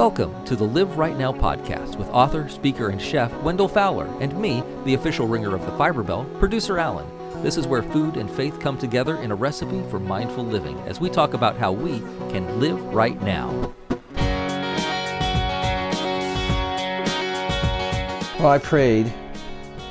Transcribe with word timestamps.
Welcome 0.00 0.46
to 0.46 0.56
the 0.56 0.64
Live 0.64 0.96
Right 0.96 1.14
Now 1.14 1.30
podcast 1.30 1.96
with 1.96 2.08
author, 2.08 2.48
speaker, 2.48 2.88
and 2.88 2.98
chef 2.98 3.30
Wendell 3.42 3.68
Fowler, 3.68 4.06
and 4.18 4.34
me, 4.40 4.62
the 4.86 4.94
official 4.94 5.26
ringer 5.26 5.54
of 5.54 5.60
the 5.66 5.72
Fiber 5.72 6.02
Bell, 6.02 6.24
producer 6.38 6.78
Alan. 6.78 7.06
This 7.42 7.58
is 7.58 7.66
where 7.66 7.82
food 7.82 8.16
and 8.16 8.30
faith 8.30 8.58
come 8.60 8.78
together 8.78 9.18
in 9.18 9.30
a 9.30 9.34
recipe 9.34 9.82
for 9.90 10.00
mindful 10.00 10.42
living 10.42 10.78
as 10.86 11.00
we 11.00 11.10
talk 11.10 11.34
about 11.34 11.58
how 11.58 11.70
we 11.70 11.98
can 12.30 12.58
live 12.58 12.82
right 12.94 13.20
now. 13.20 13.74
Well, 18.38 18.48
I 18.48 18.58
prayed. 18.58 19.12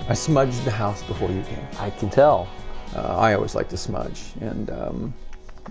I 0.07 0.15
smudged 0.15 0.65
the 0.65 0.71
house 0.71 1.03
before 1.03 1.29
you 1.29 1.43
came. 1.43 1.67
I 1.77 1.91
can 1.91 2.09
tell. 2.09 2.49
Uh, 2.95 3.15
I 3.15 3.35
always 3.35 3.53
like 3.53 3.69
to 3.69 3.77
smudge, 3.77 4.31
and 4.41 4.71
um, 4.71 5.13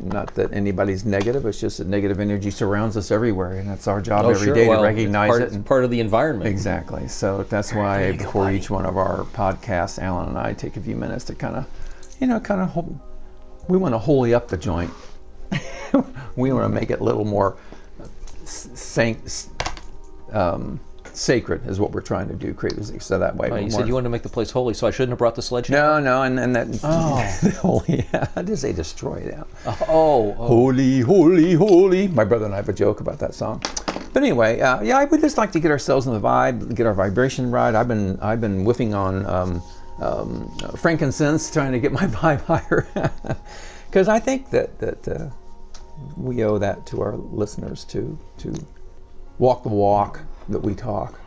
not 0.01 0.35
that 0.35 0.53
anybody's 0.53 1.05
negative. 1.05 1.45
It's 1.47 1.61
just 1.61 1.79
that 1.79 1.87
negative 1.87 2.21
energy 2.21 2.51
surrounds 2.51 2.97
us 2.97 3.11
everywhere, 3.11 3.53
and 3.59 3.69
that's 3.69 3.87
our 3.89 4.01
job 4.01 4.25
Oh, 4.25 4.31
every 4.31 4.47
sure. 4.47 4.55
day 4.55 4.69
Well, 4.69 4.83
to 4.83 4.89
it's 4.89 4.97
recognize 4.97 5.29
part, 5.29 5.43
it. 5.43 5.45
it's 5.47 5.55
and- 5.57 5.67
part 5.67 5.85
of 5.85 5.91
the 5.91 6.01
environment. 6.01 6.49
exactly. 6.49 7.09
So 7.09 7.43
that's 7.45 7.73
why 7.75 8.13
before 8.13 8.51
each 8.51 8.71
one 8.71 8.87
of 8.87 8.97
our 8.97 9.25
podcasts, 9.35 9.99
Alan 10.03 10.29
and 10.29 10.39
I 10.39 10.53
take 10.53 10.77
a 10.77 10.81
few 10.81 10.97
minutes 10.97 11.25
to 11.27 11.35
kind 11.35 11.57
of, 11.57 11.67
you 12.21 12.27
know, 12.27 12.39
kind 12.41 12.61
of, 12.61 13.01
we 13.69 13.77
want 13.79 13.95
to 13.95 13.99
holy 13.99 14.35
up 14.35 14.49
the 14.49 14.57
joint. 14.57 14.91
we 16.37 16.53
want 16.53 16.65
to 16.65 16.69
make 16.69 16.91
it 16.91 17.01
a 17.01 17.05
little 17.05 17.25
more 17.25 17.57
s- 18.43 18.69
sanct, 18.75 19.49
um, 20.33 20.79
sacred, 21.15 21.67
is 21.67 21.81
what 21.81 21.93
we're 21.93 22.01
trying 22.01 22.29
to 22.29 22.35
do. 22.35 22.55
Create 22.55 22.77
this 22.77 22.93
so 23.05 23.19
that 23.19 23.37
way. 23.37 23.49
Oh, 23.51 23.57
you 23.57 23.63
more- 23.63 23.71
said 23.71 23.89
you 23.89 23.95
wanted 23.95 24.05
to 24.05 24.11
make 24.11 24.23
the 24.23 24.29
place 24.29 24.51
holy, 24.51 24.75
so 24.75 24.87
I 24.87 24.91
shouldn't 24.91 25.11
have 25.11 25.19
brought 25.19 25.35
the 25.35 25.43
sledgehammer. 25.43 26.01
No, 26.01 26.01
no, 26.01 26.23
and, 26.23 26.39
and 26.39 26.55
that. 26.57 26.81
Oh. 26.83 27.51
holy, 27.61 28.07
I 28.37 28.43
did 28.43 28.59
say 28.59 28.73
destroy 28.73 29.21
that. 29.21 29.47
Oh, 29.89 30.35
oh. 30.39 30.47
Holy, 30.47 31.01
holy, 31.01 31.55
holy. 31.55 32.09
My 32.09 32.25
brother 32.25 32.47
and 32.47 32.55
I 32.55 32.59
have 32.59 32.69
a 32.69 32.73
joke 32.73 33.01
about 33.01 33.19
that 33.19 33.35
song. 33.35 33.63
But 34.13 34.23
anyway, 34.23 34.61
uh, 34.61 34.83
yeah, 34.83 34.99
I 34.99 35.05
would 35.05 35.21
just 35.21 35.37
like 35.37 35.53
to 35.53 35.61
get 35.61 35.71
ourselves 35.71 36.07
in 36.07 36.13
the 36.13 36.21
vibe, 36.21 36.75
get 36.75 36.87
our 36.87 36.95
vibration 36.95 37.51
right. 37.51 37.75
I've 37.75 37.89
been, 37.89 38.19
I've 38.21 38.41
been 38.41 38.65
whiffing 38.65 38.95
on 38.95 39.27
um, 39.27 39.63
um, 40.01 40.57
uh, 40.63 40.77
frankincense, 40.77 41.51
trying 41.51 41.73
to 41.73 41.79
get 41.79 41.93
my 41.93 42.07
vibe 42.07 42.43
higher, 42.43 42.89
because 43.87 44.09
I 44.09 44.19
think 44.19 44.51
that 44.51 44.79
that 44.79 45.09
uh, 45.09 45.31
we 46.17 46.45
owe 46.45 46.59
that 46.59 46.87
to 46.87 47.03
our 47.03 47.17
listeners 47.17 47.85
to 47.87 48.19
to 48.39 48.55
walk 49.39 49.63
the 49.63 49.69
walk 49.69 50.21
that 50.49 50.61
we 50.61 50.75
talk. 50.75 51.19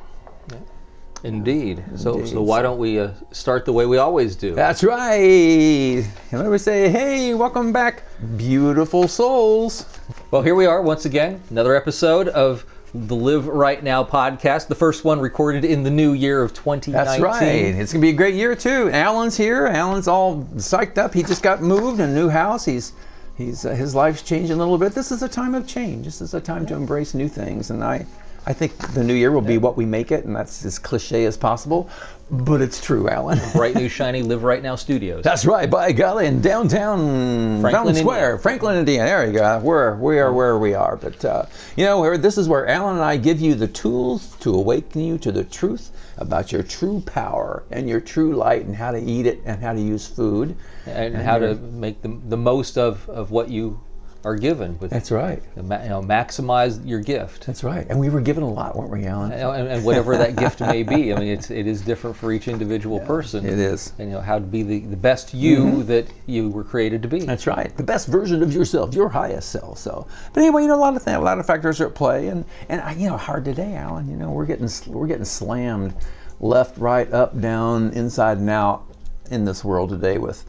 Indeed. 1.24 1.84
So, 1.96 2.16
Indeed. 2.16 2.30
so 2.30 2.42
why 2.42 2.64
don't 2.64 2.80
we 2.80 3.00
uh, 3.00 3.12
start 3.32 3.66
the 3.66 3.74
way 3.74 3.86
we 3.86 3.98
always 3.98 4.36
do? 4.36 4.56
That's 4.56 4.84
right. 4.84 6.04
And 6.32 6.42
let 6.42 6.50
me 6.50 6.58
say, 6.58 6.90
hey, 6.90 7.36
welcome 7.36 7.72
back, 7.72 8.04
beautiful 8.38 9.08
souls. 9.08 9.86
Well, 10.32 10.42
here 10.42 10.56
we 10.56 10.66
are 10.66 10.82
once 10.82 11.06
again, 11.06 11.40
another 11.52 11.76
episode 11.76 12.28
of 12.30 12.66
the 12.94 13.16
Live 13.16 13.48
Right 13.48 13.84
Now 13.84 14.04
podcast, 14.04 14.68
the 14.68 14.76
first 14.76 15.06
one 15.06 15.20
recorded 15.20 15.64
in 15.64 15.84
the 15.84 15.92
new 15.92 16.14
year 16.14 16.42
of 16.42 16.54
2019. 16.54 16.94
That's 16.94 17.22
right. 17.22 17.44
It's 17.44 17.94
gonna 17.94 18.02
be 18.02 18.10
a 18.10 18.14
great 18.14 18.36
year 18.36 18.56
too. 18.56 18.90
Alan's 18.90 19.38
here. 19.38 19.68
Alan's 19.68 20.08
all 20.08 20.44
psyched 20.56 20.98
up. 20.98 21.14
He 21.14 21.24
just 21.24 21.44
got 21.44 21.62
moved 21.62 22.00
in 22.02 22.10
a 22.10 22.14
new 22.14 22.30
house. 22.30 22.66
He's 22.66 22.94
he's 23.38 23.66
uh, 23.66 23.70
his 23.70 23.96
life's 23.96 24.24
changing 24.24 24.56
a 24.56 24.60
little 24.60 24.78
bit. 24.78 24.94
This 24.94 25.12
is 25.12 25.24
a 25.24 25.30
time 25.30 25.56
of 25.56 25.68
change. 25.68 26.06
This 26.06 26.20
is 26.20 26.34
a 26.34 26.42
time 26.42 26.66
to 26.66 26.74
embrace 26.74 27.14
new 27.14 27.30
things. 27.30 27.70
And 27.70 27.82
I 27.84 28.06
I 28.45 28.53
think 28.53 28.75
the 28.94 29.03
new 29.03 29.14
year 29.14 29.31
will 29.31 29.42
be 29.42 29.59
what 29.59 29.78
we 29.78 29.86
make 29.86 30.11
it, 30.11 30.25
and 30.25 30.36
that's 30.36 30.66
as 30.66 30.80
cliche 30.80 31.25
as 31.25 31.38
possible. 31.38 31.89
But 32.31 32.61
it's 32.61 32.81
true, 32.81 33.08
Alan. 33.08 33.39
Bright 33.53 33.75
new 33.75 33.88
shiny 33.88 34.23
Live 34.23 34.44
Right 34.44 34.64
Now 34.64 34.75
studios. 34.75 35.23
That's 35.23 35.45
right, 35.45 35.70
by 35.70 35.92
golly, 35.92 36.25
in 36.25 36.42
downtown 36.42 37.62
Franklin, 37.62 37.94
Square, 37.94 38.19
Indiana. 38.19 38.39
Franklin, 38.39 38.78
Indiana. 38.78 39.06
There 39.06 39.28
you 39.28 39.34
go. 39.34 39.59
We're, 39.59 39.95
we 39.97 40.17
are 40.17 40.34
where 40.34 40.58
we 40.58 40.73
are. 40.73 40.95
But, 40.95 41.23
uh, 41.23 41.45
you 41.75 41.86
know, 41.86 42.00
where, 42.00 42.17
this 42.17 42.38
is 42.38 42.47
where 42.47 42.67
Alan 42.67 42.95
and 42.95 43.03
I 43.03 43.17
give 43.17 43.39
you 43.39 43.53
the 43.53 43.67
tools 43.67 44.36
to 44.38 44.56
awaken 44.56 45.02
you 45.02 45.17
to 45.19 45.31
the 45.31 45.44
truth 45.44 45.92
about 46.17 46.52
your 46.52 46.64
true 46.64 47.01
power 47.01 47.63
and 47.69 47.88
your 47.88 48.00
true 48.00 48.34
light 48.35 48.66
and 48.66 48.75
how 48.75 48.91
to 48.91 49.00
eat 49.00 49.28
it 49.28 49.41
and 49.46 49.62
how 49.62 49.74
to 49.74 49.81
use 49.81 50.07
food. 50.07 50.56
and 50.85 51.16
how 51.16 51.38
to 51.38 51.56
make 51.56 52.01
the, 52.01 52.18
the 52.30 52.38
most 52.38 52.78
of, 52.78 53.07
of 53.09 53.30
what 53.30 53.50
you 53.50 53.80
are 54.24 54.36
given 54.36 54.78
with 54.80 54.92
That's 54.92 55.09
right. 55.12 55.42
you 55.56 55.64
know, 55.64 56.02
maximize 56.02 56.86
your 56.88 57.00
gift 57.00 57.48
That's 57.48 57.64
right. 57.64 57.88
And 57.90 58.00
we 58.00 58.09
were 58.09 58.22
given 58.22 58.44
a 58.44 58.50
lot, 58.50 58.76
weren't 58.76 58.92
we, 58.92 59.06
Alan? 59.06 59.32
and, 59.32 59.68
and 59.68 59.86
whatever 59.86 60.18
that 60.18 60.36
gift 60.36 60.62
may 60.62 60.84
be 60.84 61.14
i 61.14 61.20
mean 61.20 61.28
it's 61.38 61.50
it 61.50 61.66
is 61.68 61.82
different 61.82 62.16
for 62.16 62.31
each 62.31 62.48
individual 62.48 63.00
person 63.00 63.46
It 63.46 63.58
is. 63.58 63.94
and 63.98 64.10
you 64.10 64.16
know 64.16 64.22
how 64.22 64.38
to 64.38 64.46
be 64.46 64.64
the, 64.64 64.80
the 64.81 64.98
best 64.98 65.34
you 65.34 65.58
mm-hmm. 65.58 65.86
that 65.88 66.08
you 66.28 66.50
were 66.50 66.64
created 66.64 67.02
to 67.02 67.08
be 67.08 67.22
That's 67.22 67.48
right. 67.48 67.76
The 67.78 67.84
best 67.84 68.08
version 68.08 68.44
of 68.44 68.54
yourself, 68.54 68.94
your 68.94 69.10
highest 69.10 69.50
self. 69.50 69.78
So, 69.78 70.08
but 70.34 70.42
anyway, 70.42 70.64
you 70.64 70.68
know, 70.68 70.76
a 70.76 70.78
lot 70.78 70.96
of 70.96 71.04
things, 71.04 71.18
a 71.18 71.20
lot 71.20 71.40
of 71.40 71.46
factors 71.46 71.80
are 71.81 71.88
at 71.88 71.96
play, 71.96 72.28
and 72.28 72.46
and 72.70 72.81
I- 72.81 72.94
you 72.94 73.10
know, 73.10 73.18
hard 73.18 73.46
today, 73.46 73.76
Alan. 73.76 74.10
You 74.10 74.18
know, 74.18 74.31
we're 74.31 74.46
getting 74.46 74.70
we're 74.88 75.08
getting 75.08 75.26
slammed, 75.26 75.94
left, 76.40 76.78
right, 76.78 77.12
up, 77.12 77.40
down, 77.40 77.92
inside 77.92 78.38
and 78.38 78.50
out, 78.50 78.84
in 79.31 79.46
this 79.46 79.64
world 79.64 79.90
today 79.90 80.18
with 80.18 80.44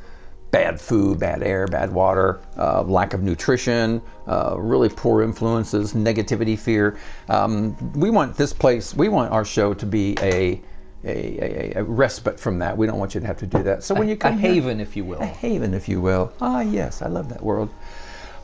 bad 0.52 0.80
food, 0.80 1.18
bad 1.18 1.42
air, 1.42 1.66
bad 1.66 1.90
water, 1.90 2.38
uh, 2.56 2.82
lack 2.82 3.14
of 3.14 3.22
nutrition, 3.22 4.00
uh, 4.28 4.54
really 4.58 4.88
poor 4.88 5.22
influences, 5.22 5.94
negativity, 5.94 6.56
fear. 6.56 6.98
Um, 7.28 7.74
we 7.94 8.10
want 8.10 8.36
this 8.36 8.52
place, 8.52 8.94
we 8.94 9.08
want 9.08 9.32
our 9.32 9.44
show 9.44 9.74
to 9.74 9.86
be 9.86 10.14
a 10.20 10.60
a, 11.04 11.72
a, 11.74 11.80
a 11.80 11.82
respite 11.82 12.38
from 12.38 12.60
that. 12.60 12.76
We 12.78 12.86
don't 12.86 12.98
want 12.98 13.12
you 13.12 13.20
to 13.20 13.26
have 13.26 13.38
to 13.38 13.46
do 13.46 13.60
that. 13.64 13.82
So 13.82 13.92
when 13.92 14.06
you 14.06 14.14
a 14.14 14.18
come 14.18 14.38
here- 14.38 14.52
haven 14.52 14.78
if 14.78 14.96
you 14.96 15.04
will 15.04 15.18
a 15.18 15.26
haven, 15.26 15.74
if 15.74 15.88
you 15.88 16.00
will. 16.00 16.32
Ah, 16.40 16.60
yes, 16.60 17.02
I 17.02 17.08
love 17.08 17.28
that 17.30 17.42
world. 17.42 17.70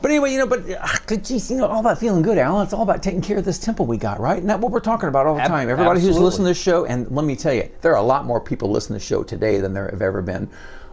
But 0.00 0.12
anyway, 0.12 0.32
you 0.32 0.38
know, 0.38 0.46
but 0.46 0.68
uh, 0.70 1.16
geez, 1.16 1.50
you 1.50 1.56
know, 1.56 1.66
all 1.66 1.80
about 1.80 1.98
feeling 1.98 2.22
good, 2.22 2.38
Alan. 2.38 2.64
It's 2.64 2.72
all 2.72 2.82
about 2.82 3.02
taking 3.02 3.20
care 3.20 3.38
of 3.38 3.44
this 3.44 3.58
temple 3.58 3.84
we 3.84 3.96
got, 3.96 4.20
right? 4.20 4.36
Isn't 4.36 4.46
that 4.46 4.60
what 4.60 4.70
we're 4.70 4.80
talking 4.80 5.08
about 5.08 5.26
all 5.26 5.34
the 5.34 5.42
time? 5.42 5.68
Everybody 5.68 6.00
who's 6.00 6.10
absolutely. 6.10 6.24
listening 6.24 6.44
to 6.44 6.50
this 6.50 6.62
show, 6.62 6.84
and 6.84 7.10
let 7.10 7.24
me 7.24 7.34
tell 7.34 7.52
you, 7.52 7.68
there 7.80 7.92
are 7.92 7.98
a 7.98 8.02
lot 8.02 8.24
more 8.24 8.40
people 8.40 8.70
listening 8.70 9.00
to 9.00 9.04
the 9.04 9.08
show 9.08 9.24
today 9.24 9.58
than 9.58 9.72
there 9.72 9.88
have 9.88 10.02
ever 10.02 10.22
been. 10.22 10.48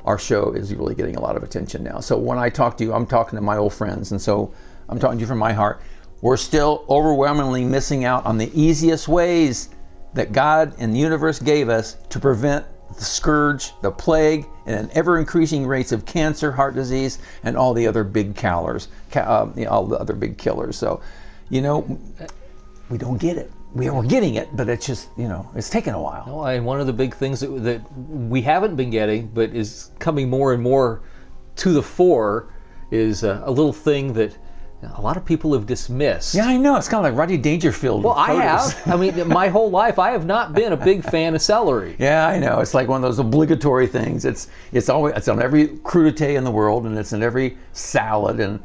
Our 0.06 0.18
show 0.18 0.52
is 0.54 0.74
really 0.74 0.96
getting 0.96 1.16
a 1.16 1.20
lot 1.20 1.36
of 1.36 1.44
attention 1.44 1.84
now. 1.84 2.00
So 2.00 2.18
when 2.18 2.38
I 2.38 2.50
talk 2.50 2.78
to 2.78 2.84
you, 2.84 2.94
I'm 2.94 3.06
talking 3.06 3.38
to 3.38 3.42
my 3.42 3.58
old 3.58 3.74
friends, 3.74 4.12
and 4.12 4.22
so 4.22 4.54
I'm 4.88 5.00
talking 5.00 5.18
to 5.18 5.22
you 5.22 5.28
from 5.28 5.40
my 5.40 5.52
heart. 5.52 5.82
We're 6.22 6.38
still 6.38 6.86
overwhelmingly 6.90 7.64
missing 7.64 8.06
out 8.06 8.26
on 8.26 8.38
the 8.38 8.50
easiest 8.60 9.08
ways 9.08 9.70
that 10.14 10.32
God 10.32 10.74
and 10.80 10.94
the 10.94 11.00
universe 11.00 11.40
gave 11.40 11.70
us 11.70 11.98
to 12.10 12.20
prevent 12.20 12.66
the 12.96 13.04
scourge, 13.04 13.74
the 13.82 13.92
plague, 13.92 14.46
and 14.66 14.90
ever 14.92 15.20
increasing 15.20 15.66
rates 15.68 15.92
of 15.92 16.06
cancer, 16.06 16.52
heart 16.52 16.76
disease, 16.76 17.20
and 17.44 17.58
all 17.58 17.74
the 17.74 17.86
other 17.86 18.04
big 18.04 18.36
killers, 18.36 18.88
uh, 19.16 19.48
all 19.68 19.86
the 19.86 19.98
other 20.00 20.14
big 20.14 20.38
killers. 20.38 20.78
So, 20.78 21.02
you 21.50 21.62
know, 21.62 22.00
we 22.90 22.98
don't 22.98 23.18
get 23.18 23.38
it. 23.38 23.52
We 23.76 23.90
are 23.90 24.04
getting 24.04 24.36
it, 24.36 24.56
but 24.56 24.70
it's 24.70 24.86
just, 24.86 25.10
you 25.18 25.28
know, 25.28 25.52
it's 25.54 25.70
taken 25.70 25.94
a 25.94 26.02
while. 26.02 26.24
Well, 26.26 26.46
and 26.48 26.66
one 26.66 26.80
of 26.80 26.88
the 26.88 26.94
big 26.94 27.14
things 27.14 27.42
that, 27.42 27.48
that 27.64 27.82
we 27.98 28.42
haven't 28.42 28.78
been 28.78 28.90
getting, 28.90 29.28
but 29.28 29.50
is 29.50 29.92
coming 30.00 30.30
more 30.30 30.54
and 30.54 30.64
more 30.64 31.02
to 31.58 31.74
the 31.74 31.84
fore, 31.84 32.54
is 32.90 33.24
uh, 33.26 33.42
a 33.44 33.52
little 33.52 33.74
thing 33.74 34.14
that 34.14 34.38
a 34.96 35.02
lot 35.02 35.18
of 35.18 35.26
people 35.26 35.54
have 35.54 35.66
dismissed. 35.66 36.36
Yeah, 36.36 36.48
I 36.48 36.58
know. 36.58 36.76
It's 36.76 36.88
kind 36.88 37.06
of 37.06 37.12
like 37.12 37.18
Rodney 37.20 37.38
Dangerfield. 37.38 38.04
Well, 38.04 38.14
I 38.14 38.34
have. 38.34 38.82
I 38.88 38.96
mean, 38.96 39.28
my 39.28 39.48
whole 39.48 39.70
life, 39.70 40.00
I 40.00 40.12
have 40.12 40.26
not 40.26 40.54
been 40.54 40.74
a 40.74 40.78
big 40.78 41.04
fan 41.04 41.36
of 41.36 41.42
celery. 41.42 41.96
Yeah, 42.06 42.28
I 42.28 42.40
know. 42.40 42.60
It's 42.60 42.74
like 42.74 42.88
one 42.88 42.98
of 42.98 43.02
those 43.02 43.20
obligatory 43.20 43.88
things. 43.88 44.26
It's 44.26 44.50
it's 44.72 44.90
always 44.90 45.16
it's 45.16 45.28
on 45.28 45.42
every 45.42 45.70
crudité 45.70 46.36
in 46.36 46.44
the 46.44 46.52
world, 46.52 46.86
and 46.86 46.98
it's 46.98 47.14
in 47.14 47.24
every 47.24 47.58
salad. 47.74 48.40
And 48.40 48.62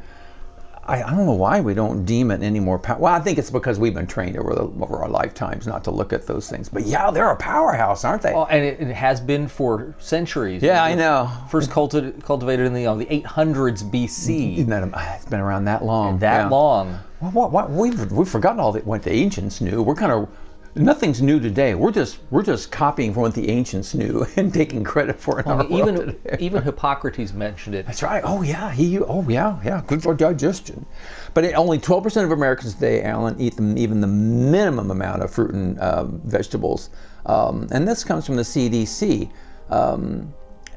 I, 0.85 1.03
I 1.03 1.09
don't 1.11 1.25
know 1.25 1.33
why 1.33 1.61
we 1.61 1.73
don't 1.73 2.05
deem 2.05 2.31
it 2.31 2.41
any 2.41 2.59
more. 2.59 2.79
Pow- 2.79 2.97
well, 2.97 3.13
I 3.13 3.19
think 3.19 3.37
it's 3.37 3.51
because 3.51 3.79
we've 3.79 3.93
been 3.93 4.07
trained 4.07 4.37
over 4.37 4.55
the, 4.55 4.63
over 4.63 4.97
our 4.97 5.09
lifetimes 5.09 5.67
not 5.67 5.83
to 5.83 5.91
look 5.91 6.11
at 6.11 6.25
those 6.25 6.49
things. 6.49 6.69
But 6.69 6.83
yeah, 6.83 7.11
they're 7.11 7.29
a 7.29 7.35
powerhouse, 7.35 8.03
aren't 8.03 8.23
they? 8.23 8.33
Oh, 8.33 8.45
and 8.45 8.65
it, 8.65 8.79
it 8.79 8.93
has 8.93 9.21
been 9.21 9.47
for 9.47 9.93
centuries. 9.99 10.63
yeah, 10.63 10.83
I 10.83 10.95
know. 10.95 11.31
First 11.49 11.69
culti- 11.69 12.21
cultivated 12.23 12.65
in 12.65 12.73
the, 12.73 12.83
know, 12.83 12.97
the 12.97 13.05
800s 13.05 13.83
BC. 13.83 14.67
A- 14.67 15.15
it's 15.15 15.25
been 15.25 15.39
around 15.39 15.65
that 15.65 15.85
long. 15.85 16.17
That 16.19 16.45
yeah. 16.45 16.49
long. 16.49 16.99
Well, 17.21 17.31
what, 17.31 17.51
what, 17.51 17.69
we've, 17.69 18.11
we've 18.11 18.27
forgotten 18.27 18.59
all 18.59 18.71
that 18.71 18.85
what 18.85 19.03
the 19.03 19.11
ancients 19.11 19.61
knew. 19.61 19.83
We're 19.83 19.95
kind 19.95 20.11
of 20.11 20.29
nothing's 20.75 21.21
new 21.21 21.39
today. 21.39 21.75
We're 21.75 21.91
just 21.91 22.19
we're 22.29 22.43
just 22.43 22.71
copying 22.71 23.13
from 23.13 23.23
what 23.23 23.33
the 23.35 23.49
ancients 23.49 23.93
knew 23.93 24.25
and 24.37 24.53
taking 24.53 24.83
credit 24.83 25.19
for 25.19 25.39
it. 25.39 25.45
world 25.45 25.71
Even 25.71 26.19
even 26.39 26.63
Hippocrates 26.63 27.33
mentioned 27.33 27.75
it. 27.75 27.85
That's 27.85 28.03
right. 28.03 28.21
Oh 28.25 28.41
yeah, 28.41 28.71
he. 28.71 28.99
Oh 28.99 29.25
yeah, 29.27 29.59
yeah. 29.63 29.81
Good 29.87 30.03
for 30.03 30.13
digestion. 30.13 30.85
But 31.33 31.45
it, 31.45 31.53
only 31.55 31.79
12% 31.79 32.23
of 32.23 32.31
Americans 32.31 32.73
today, 32.73 33.03
Alan, 33.03 33.39
eat 33.39 33.55
them, 33.55 33.77
even 33.77 34.01
the 34.01 34.07
minimum 34.07 34.91
amount 34.91 35.23
of 35.23 35.31
fruit 35.31 35.51
and 35.51 35.79
um, 35.79 36.21
vegetables. 36.25 36.89
Um, 37.25 37.67
and 37.71 37.87
this 37.87 38.03
comes 38.03 38.25
from 38.25 38.35
the 38.35 38.41
CDC. 38.43 39.31
Um, 39.69 40.33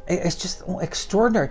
it- 0.08 0.20
it's 0.24 0.36
just 0.36 0.62
extraordinary. 0.80 1.50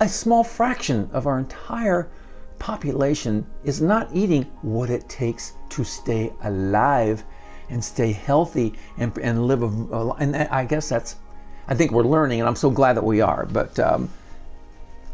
A 0.00 0.08
small 0.08 0.42
fraction 0.42 1.08
of 1.12 1.26
our 1.26 1.38
entire 1.38 2.10
population 2.58 3.46
is 3.64 3.80
not 3.80 4.08
eating 4.14 4.44
what 4.62 4.90
it 4.90 5.08
takes 5.08 5.52
to 5.70 5.84
stay 5.84 6.32
alive 6.44 7.24
and 7.70 7.84
stay 7.84 8.12
healthy 8.12 8.74
and, 8.98 9.16
and 9.18 9.46
live 9.46 9.62
a, 9.62 9.66
a 9.66 10.14
and 10.14 10.36
I 10.36 10.64
guess 10.64 10.88
that's 10.88 11.16
I 11.68 11.74
think 11.74 11.92
we're 11.92 12.04
learning 12.04 12.40
and 12.40 12.48
I'm 12.48 12.56
so 12.56 12.70
glad 12.70 12.94
that 12.94 13.04
we 13.04 13.20
are 13.20 13.46
but 13.46 13.78
um, 13.78 14.10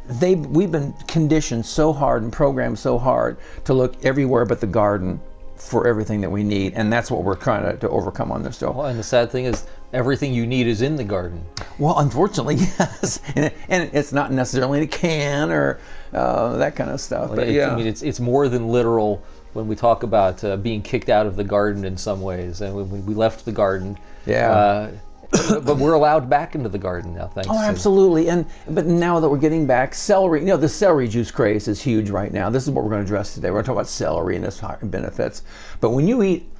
they 0.08 0.34
we've 0.34 0.72
been 0.72 0.92
conditioned 1.06 1.64
so 1.64 1.92
hard 1.92 2.22
and 2.22 2.32
programmed 2.32 2.78
so 2.78 2.98
hard 2.98 3.36
to 3.64 3.74
look 3.74 4.04
everywhere 4.04 4.44
but 4.44 4.60
the 4.60 4.66
garden 4.66 5.20
for 5.60 5.86
everything 5.86 6.20
that 6.22 6.30
we 6.30 6.42
need, 6.42 6.72
and 6.74 6.92
that's 6.92 7.10
what 7.10 7.22
we're 7.22 7.34
trying 7.36 7.62
to, 7.64 7.76
to 7.78 7.88
overcome 7.90 8.32
on 8.32 8.42
this 8.42 8.58
show. 8.58 8.70
Well, 8.70 8.86
and 8.86 8.98
the 8.98 9.02
sad 9.02 9.30
thing 9.30 9.44
is, 9.44 9.66
everything 9.92 10.32
you 10.32 10.46
need 10.46 10.66
is 10.66 10.82
in 10.82 10.96
the 10.96 11.04
garden. 11.04 11.44
Well, 11.78 11.98
unfortunately, 11.98 12.56
yes, 12.78 13.20
and, 13.36 13.52
and 13.68 13.90
it's 13.92 14.12
not 14.12 14.32
necessarily 14.32 14.78
in 14.78 14.84
a 14.84 14.88
can 14.88 15.50
or 15.50 15.78
uh, 16.12 16.56
that 16.56 16.76
kind 16.76 16.90
of 16.90 17.00
stuff. 17.00 17.30
But 17.34 17.48
It- 17.48 17.54
yeah, 17.54 17.72
I 17.72 17.76
mean, 17.76 17.86
it's 17.86 18.02
it's 18.02 18.20
more 18.20 18.48
than 18.48 18.68
literal 18.68 19.22
when 19.52 19.66
we 19.66 19.76
talk 19.76 20.02
about 20.02 20.42
uh, 20.44 20.56
being 20.56 20.82
kicked 20.82 21.08
out 21.08 21.26
of 21.26 21.36
the 21.36 21.44
garden 21.44 21.84
in 21.84 21.96
some 21.96 22.20
ways, 22.20 22.60
and 22.60 22.74
when 22.74 22.90
we- 22.90 23.00
we 23.00 23.14
left 23.14 23.44
the 23.44 23.52
garden. 23.52 23.98
Yeah. 24.26 24.50
Uh, 24.50 24.90
but 25.60 25.76
we're 25.76 25.92
allowed 25.92 26.28
back 26.28 26.56
into 26.56 26.68
the 26.68 26.78
garden 26.78 27.14
now, 27.14 27.28
thanks. 27.28 27.48
Oh, 27.48 27.58
absolutely. 27.58 28.28
And 28.28 28.44
but 28.70 28.86
now 28.86 29.20
that 29.20 29.28
we're 29.28 29.38
getting 29.38 29.64
back, 29.64 29.94
celery. 29.94 30.40
You 30.40 30.46
know, 30.46 30.56
the 30.56 30.68
celery 30.68 31.06
juice 31.06 31.30
craze 31.30 31.68
is 31.68 31.80
huge 31.80 32.10
right 32.10 32.32
now. 32.32 32.50
This 32.50 32.64
is 32.64 32.70
what 32.70 32.84
we're 32.84 32.90
going 32.90 33.02
to 33.02 33.06
address 33.06 33.34
today. 33.34 33.48
We're 33.50 33.62
going 33.62 33.64
to 33.64 33.66
talk 33.68 33.76
about 33.76 33.88
celery 33.88 34.34
and 34.34 34.44
its 34.44 34.60
benefits. 34.82 35.44
But 35.80 35.90
when 35.90 36.08
you 36.08 36.24
eat, 36.24 36.50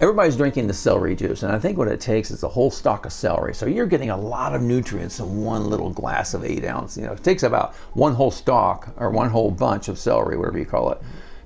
everybody's 0.00 0.36
drinking 0.36 0.68
the 0.68 0.72
celery 0.72 1.16
juice, 1.16 1.42
and 1.42 1.50
I 1.50 1.58
think 1.58 1.76
what 1.78 1.88
it 1.88 2.00
takes 2.00 2.30
is 2.30 2.44
a 2.44 2.48
whole 2.48 2.70
stalk 2.70 3.06
of 3.06 3.12
celery. 3.12 3.54
So 3.54 3.66
you're 3.66 3.86
getting 3.86 4.10
a 4.10 4.16
lot 4.16 4.54
of 4.54 4.62
nutrients 4.62 5.18
in 5.18 5.42
one 5.42 5.68
little 5.68 5.90
glass 5.90 6.32
of 6.32 6.44
eight 6.44 6.64
ounce. 6.64 6.96
You 6.96 7.04
know, 7.04 7.12
it 7.12 7.24
takes 7.24 7.42
about 7.42 7.74
one 7.94 8.14
whole 8.14 8.30
stalk 8.30 8.88
or 8.98 9.10
one 9.10 9.30
whole 9.30 9.50
bunch 9.50 9.88
of 9.88 9.98
celery, 9.98 10.36
whatever 10.36 10.58
you 10.60 10.64
call 10.64 10.92
it, 10.92 11.00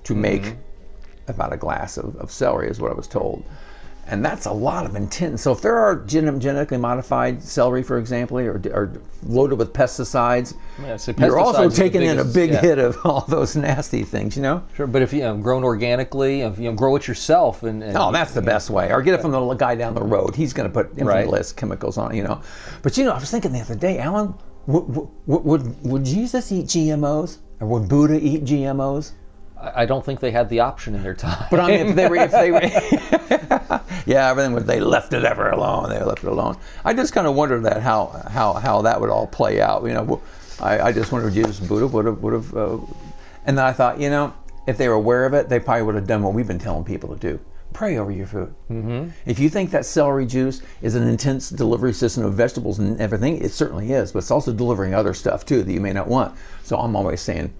to 0.04 0.14
make 0.14 0.54
about 1.28 1.52
a 1.52 1.56
glass 1.56 1.96
of, 1.96 2.16
of 2.16 2.30
celery, 2.30 2.68
is 2.68 2.80
what 2.80 2.90
I 2.90 2.94
was 2.94 3.06
told. 3.08 3.44
And 4.08 4.24
that's 4.24 4.46
a 4.46 4.52
lot 4.52 4.86
of 4.86 4.94
intent. 4.94 5.40
So 5.40 5.50
if 5.50 5.60
there 5.60 5.76
are 5.76 5.96
gen- 6.04 6.38
genetically 6.38 6.78
modified 6.78 7.42
celery, 7.42 7.82
for 7.82 7.98
example, 7.98 8.38
or, 8.38 8.62
or 8.72 8.92
loaded 9.24 9.58
with 9.58 9.72
pesticides, 9.72 10.54
Yeah, 10.80 10.96
so 10.96 11.12
you're 11.18 11.40
also 11.40 11.62
pesticides 11.64 11.66
is 11.72 11.76
the 11.76 11.82
taking 11.82 12.02
in 12.02 12.18
a 12.20 12.24
big 12.24 12.50
yeah. 12.52 12.60
hit 12.60 12.78
of 12.78 12.96
all 13.04 13.22
those 13.22 13.56
nasty 13.56 14.04
things, 14.04 14.36
you 14.36 14.42
know? 14.42 14.62
Sure, 14.76 14.86
but 14.86 15.02
if 15.02 15.12
you 15.12 15.22
know, 15.22 15.36
grown 15.36 15.64
organically, 15.64 16.42
if 16.42 16.56
you 16.56 16.70
know, 16.70 16.76
grow 16.76 16.94
it 16.94 17.08
yourself, 17.08 17.64
and, 17.64 17.82
and 17.82 17.96
Oh, 17.96 18.12
that's 18.12 18.32
the 18.32 18.42
best 18.42 18.70
way. 18.70 18.92
Or 18.92 19.02
get 19.02 19.14
it 19.14 19.20
from 19.20 19.32
the 19.32 19.54
guy 19.54 19.74
down 19.74 19.94
the 19.94 20.04
road. 20.04 20.36
He's 20.36 20.52
going 20.52 20.68
to 20.68 20.72
put 20.72 20.86
Right. 21.04 21.24
infinite 21.24 21.54
chemicals 21.56 21.98
on 21.98 22.12
it, 22.12 22.16
you 22.16 22.22
know. 22.22 22.40
But 22.82 22.96
you 22.96 23.04
know, 23.04 23.10
I 23.10 23.18
was 23.18 23.28
thinking 23.32 23.50
the 23.50 23.60
other 23.60 23.74
day, 23.74 23.98
Alan, 23.98 24.34
would, 24.68 24.86
would, 25.26 25.44
would, 25.44 25.82
would 25.82 26.04
Jesus 26.04 26.52
eat 26.52 26.66
GMOs? 26.66 27.38
Or 27.58 27.66
would 27.66 27.88
Buddha 27.88 28.20
eat 28.24 28.44
GMOs? 28.44 29.12
I 29.58 29.86
don't 29.86 30.04
think 30.04 30.20
they 30.20 30.30
had 30.30 30.48
the 30.48 30.60
option 30.60 30.94
in 30.94 31.02
their 31.02 31.14
time. 31.14 31.46
But 31.50 31.60
I 31.60 31.68
mean, 31.68 31.86
if 31.88 31.96
they 31.96 32.08
were, 32.08 32.16
if 32.16 32.30
they 32.30 32.50
were, 32.50 32.60
yeah, 34.06 34.30
everything 34.30 34.52
was 34.52 34.64
they 34.64 34.80
left 34.80 35.12
it 35.12 35.24
ever 35.24 35.50
alone. 35.50 35.88
They 35.88 36.02
left 36.02 36.24
it 36.24 36.28
alone. 36.28 36.56
I 36.84 36.92
just 36.92 37.12
kind 37.12 37.26
of 37.26 37.34
wondered 37.34 37.62
that 37.64 37.80
how 37.82 38.22
how 38.30 38.54
how 38.54 38.82
that 38.82 39.00
would 39.00 39.10
all 39.10 39.26
play 39.26 39.60
out. 39.60 39.84
You 39.84 39.94
know, 39.94 40.22
I, 40.60 40.80
I 40.80 40.92
just 40.92 41.10
wondered 41.10 41.28
if 41.28 41.34
Jesus 41.34 41.60
Buddha 41.60 41.86
would 41.86 42.04
have 42.04 42.18
would 42.22 42.34
have, 42.34 42.54
uh, 42.54 42.78
and 43.46 43.56
then 43.56 43.64
I 43.64 43.72
thought, 43.72 43.98
you 43.98 44.10
know, 44.10 44.34
if 44.66 44.76
they 44.76 44.88
were 44.88 44.94
aware 44.94 45.24
of 45.24 45.32
it, 45.32 45.48
they 45.48 45.58
probably 45.58 45.82
would 45.82 45.94
have 45.94 46.06
done 46.06 46.22
what 46.22 46.34
we've 46.34 46.46
been 46.46 46.58
telling 46.58 46.84
people 46.84 47.14
to 47.14 47.20
do. 47.20 47.40
Pray 47.72 47.98
over 47.98 48.10
your 48.10 48.26
food. 48.26 48.54
Mm-hmm. 48.70 49.10
If 49.26 49.38
you 49.38 49.50
think 49.50 49.70
that 49.70 49.84
celery 49.84 50.26
juice 50.26 50.62
is 50.82 50.94
an 50.94 51.06
intense 51.06 51.50
delivery 51.50 51.92
system 51.92 52.24
of 52.24 52.34
vegetables 52.34 52.78
and 52.78 52.98
everything, 53.00 53.42
it 53.42 53.50
certainly 53.50 53.92
is. 53.92 54.12
But 54.12 54.20
it's 54.20 54.30
also 54.30 54.52
delivering 54.52 54.94
other 54.94 55.12
stuff 55.12 55.44
too 55.44 55.62
that 55.62 55.72
you 55.72 55.80
may 55.80 55.92
not 55.92 56.08
want. 56.08 56.34
So 56.62 56.78
I'm 56.78 56.96
always 56.96 57.20
saying, 57.20 57.52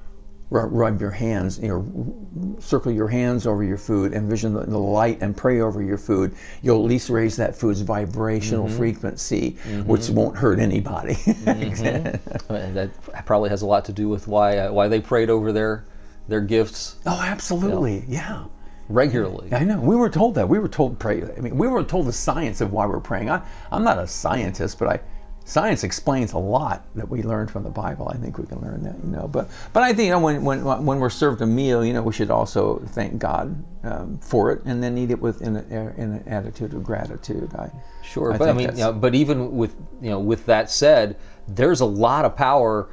rub, 0.50 0.72
rub 0.72 1.00
your 1.00 1.10
hands, 1.10 1.58
you 1.58 1.68
know, 1.68 2.60
circle 2.60 2.92
your 2.92 3.08
hands 3.08 3.46
over 3.46 3.64
your 3.64 3.76
food, 3.76 4.12
envision 4.12 4.54
the, 4.54 4.64
the 4.64 4.78
light, 4.78 5.18
and 5.20 5.36
pray 5.36 5.60
over 5.60 5.82
your 5.82 5.98
food. 5.98 6.34
You'll 6.62 6.80
at 6.80 6.88
least 6.88 7.10
raise 7.10 7.36
that 7.36 7.56
food's 7.56 7.80
vibrational 7.80 8.66
mm-hmm. 8.66 8.76
frequency, 8.76 9.52
mm-hmm. 9.52 9.88
which 9.88 10.08
won't 10.08 10.36
hurt 10.36 10.58
anybody. 10.58 11.14
Mm-hmm. 11.14 11.86
And 11.86 12.78
uh, 12.78 12.80
that 12.80 13.26
probably 13.26 13.50
has 13.50 13.62
a 13.62 13.66
lot 13.66 13.84
to 13.86 13.92
do 13.92 14.08
with 14.08 14.28
why 14.28 14.58
uh, 14.58 14.72
why 14.72 14.88
they 14.88 15.00
prayed 15.00 15.30
over 15.30 15.52
their 15.52 15.84
their 16.28 16.40
gifts 16.40 16.96
oh, 17.06 17.20
absolutely, 17.20 18.04
yeah. 18.08 18.44
regularly. 18.88 19.52
I 19.52 19.64
know. 19.64 19.80
We 19.80 19.96
were 19.96 20.10
told 20.10 20.34
that. 20.36 20.48
We 20.48 20.58
were 20.58 20.68
told 20.68 20.98
pray. 20.98 21.22
I 21.22 21.40
mean, 21.40 21.56
we 21.56 21.68
were 21.68 21.82
told 21.82 22.06
the 22.06 22.12
science 22.12 22.60
of 22.60 22.72
why 22.72 22.86
we're 22.86 23.00
praying. 23.00 23.30
I, 23.30 23.42
I'm 23.70 23.84
not 23.84 23.98
a 23.98 24.06
scientist, 24.06 24.78
but 24.78 24.88
I 24.88 25.00
science 25.46 25.84
explains 25.84 26.32
a 26.32 26.38
lot 26.38 26.84
that 26.96 27.08
we 27.08 27.22
learned 27.22 27.50
from 27.50 27.62
the 27.62 27.70
Bible. 27.70 28.08
I 28.12 28.16
think 28.16 28.36
we 28.36 28.46
can 28.46 28.60
learn 28.60 28.82
that, 28.82 28.96
you 29.02 29.10
know. 29.10 29.28
But 29.28 29.48
but 29.72 29.82
I 29.82 29.94
think 29.94 30.06
you 30.06 30.10
know 30.10 30.18
when 30.18 30.44
when 30.44 30.64
when 30.64 30.98
we're 30.98 31.08
served 31.08 31.40
a 31.40 31.46
meal, 31.46 31.84
you 31.84 31.94
know, 31.94 32.02
we 32.02 32.12
should 32.12 32.30
also 32.30 32.80
thank 32.88 33.18
God 33.18 33.64
um, 33.84 34.18
for 34.18 34.52
it, 34.52 34.62
and 34.64 34.82
then 34.82 34.98
eat 34.98 35.10
it 35.10 35.20
with 35.20 35.40
in, 35.42 35.56
a, 35.56 35.60
in 35.96 36.12
an 36.12 36.24
attitude 36.26 36.74
of 36.74 36.84
gratitude. 36.84 37.54
I 37.54 37.70
Sure, 38.02 38.34
I 38.34 38.38
but 38.38 38.48
I 38.48 38.52
mean, 38.52 38.70
you 38.70 38.84
know, 38.84 38.92
but 38.92 39.14
even 39.14 39.56
with 39.56 39.74
you 40.02 40.10
know, 40.10 40.20
with 40.20 40.46
that 40.46 40.70
said, 40.70 41.16
there's 41.48 41.80
a 41.80 41.86
lot 41.86 42.24
of 42.24 42.36
power 42.36 42.88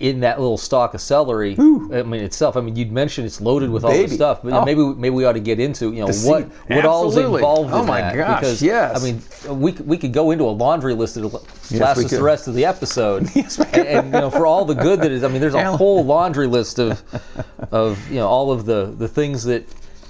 in 0.00 0.20
that 0.20 0.40
little 0.40 0.58
stalk 0.58 0.92
of 0.94 1.00
celery. 1.00 1.54
I 1.58 2.02
mean, 2.02 2.14
itself. 2.24 2.56
I 2.56 2.60
mean, 2.60 2.74
you'd 2.74 2.90
mentioned 2.90 3.26
it's 3.26 3.40
loaded 3.40 3.70
with 3.70 3.84
all 3.84 3.90
Baby. 3.92 4.06
this 4.06 4.14
stuff, 4.16 4.40
but 4.42 4.52
Oh. 4.52 4.64
maybe 4.64 4.82
maybe 4.84 5.10
we 5.14 5.24
ought 5.24 5.32
to 5.34 5.40
get 5.40 5.60
into 5.60 5.92
you 5.92 6.00
know 6.00 6.08
The 6.08 6.28
what 6.28 6.42
seed. 6.42 6.50
what 6.76 6.84
all 6.84 7.08
is 7.08 7.16
involved 7.16 7.72
Oh 7.72 7.80
in 7.82 7.86
my 7.86 8.00
that. 8.00 8.16
gosh, 8.16 8.40
because, 8.40 8.62
yes. 8.62 9.00
I 9.00 9.04
mean, 9.04 9.22
we 9.60 9.72
we 9.72 9.96
could 9.96 10.12
go 10.12 10.32
into 10.32 10.44
a 10.44 10.50
laundry 10.50 10.94
list 10.94 11.14
that 11.14 11.24
lasts 11.24 12.04
us 12.04 12.10
the 12.10 12.22
rest 12.22 12.48
of 12.48 12.54
the 12.54 12.64
episode. 12.64 13.30
Yes, 13.36 13.58
and, 13.58 13.74
and, 13.76 14.06
you 14.06 14.20
know, 14.20 14.30
for 14.30 14.46
all 14.46 14.64
the 14.64 14.74
good 14.74 15.00
that 15.00 15.12
is, 15.12 15.22
I 15.22 15.28
mean, 15.28 15.40
there's 15.40 15.54
a 15.54 15.76
whole 15.76 16.04
laundry 16.04 16.46
list 16.48 16.78
of 16.80 17.02
of 17.70 17.98
you 18.10 18.16
know 18.16 18.26
all 18.26 18.50
of 18.50 18.64
the 18.66 18.94
the 18.98 19.08
things 19.08 19.44
that 19.44 19.64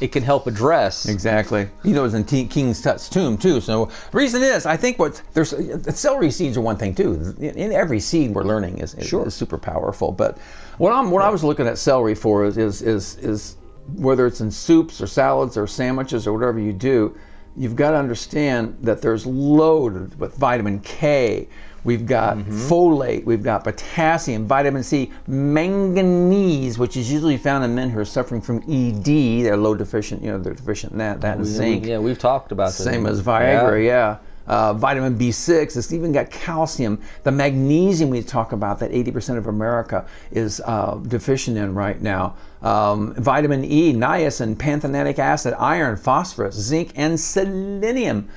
it 0.05 0.13
can 0.13 0.23
help 0.23 0.47
address. 0.47 1.07
Exactly. 1.09 1.67
You 1.83 1.95
know, 1.95 2.01
it 2.01 2.05
was 2.05 2.15
in 2.15 2.25
T- 2.25 2.47
King's 2.47 2.81
Tut's 2.83 3.09
tomb 3.09 3.39
too. 3.39 3.61
So 3.61 3.89
reason 4.13 4.43
is, 4.43 4.67
I 4.67 4.77
think 4.77 4.99
what 4.99 5.21
there's 5.33 5.55
celery 5.99 6.31
seeds 6.31 6.57
are 6.57 6.61
one 6.61 6.77
thing 6.77 6.95
too. 6.95 7.35
In, 7.39 7.55
in 7.57 7.73
every 7.73 7.99
seed 8.01 8.35
we're 8.35 8.45
learning 8.45 8.79
is, 8.79 8.95
is, 8.95 9.09
Sure. 9.09 9.27
is 9.27 9.35
super 9.35 9.57
powerful. 9.59 10.13
But 10.13 10.39
what 10.79 10.93
I'm 10.93 11.11
what 11.11 11.23
I 11.25 11.31
was 11.31 11.43
looking 11.43 11.67
at 11.67 11.79
celery 11.79 12.15
for 12.15 12.45
is 12.45 12.57
is 12.59 12.83
is, 12.83 13.17
is 13.17 13.57
whether 13.97 14.27
it's 14.27 14.41
in 14.43 14.51
soups 14.51 15.01
or 15.01 15.07
salads 15.07 15.57
or 15.57 15.67
sandwiches 15.67 16.27
or 16.27 16.33
whatever 16.33 16.59
you 16.61 16.73
do, 16.73 17.17
you've 17.57 17.77
got 17.77 17.93
to 17.93 17.97
understand 17.97 18.77
that 18.83 19.01
there's 19.01 19.25
loaded 19.27 20.19
with 20.21 20.37
vitamin 20.37 20.81
K. 20.81 21.49
We've 21.85 22.07
got 22.07 22.39
folate, 22.39 23.25
we've 23.25 23.43
got 23.43 23.63
potassium, 23.63 24.47
vitamin 24.47 24.83
C, 24.83 25.13
manganese, 25.27 26.79
which 26.79 26.97
is 26.97 27.13
usually 27.13 27.37
found 27.37 27.63
in 27.63 27.75
men 27.75 27.91
who 27.91 28.01
are 28.01 28.07
suffering 28.07 28.41
from 28.41 28.59
ED. 28.69 29.05
They're 29.45 29.57
low 29.57 29.75
deficient, 29.75 30.23
you 30.23 30.31
know, 30.31 30.39
they're 30.39 30.55
deficient 30.55 30.93
in 30.93 30.99
that, 30.99 31.21
that 31.21 31.37
and 31.37 31.47
zinc. 31.47 31.85
Yeah, 31.85 31.99
we've 31.99 32.19
talked 32.19 32.53
about 32.53 32.69
that. 32.69 32.83
Same 32.83 33.07
as 33.07 33.21
Viagra, 33.21 33.85
yeah. 33.85 34.17
Uh, 34.47 34.75
vitamin 34.75 35.19
B6, 35.19 35.77
it's 35.77 35.93
even 35.93 36.13
got 36.13 36.31
calcium. 36.31 37.01
The 37.23 37.33
magnesium 37.33 38.11
we 38.11 38.23
talk 38.23 38.53
about 38.53 38.79
that 38.81 38.91
80% 38.91 39.39
of 39.39 39.47
America 39.47 40.07
is 40.33 40.61
uh, 40.67 40.97
deficient 40.97 41.57
in 41.57 41.75
right 41.75 42.01
now. 42.01 42.37
Um, 42.61 43.15
vitamin 43.15 43.65
E, 43.65 43.95
niacin, 43.95 44.55
pantothenic 44.57 45.19
acid, 45.19 45.55
iron, 45.59 45.97
phosphorus, 45.97 46.57
zinc, 46.57 46.93
and 46.97 47.19
selenium. 47.19 48.29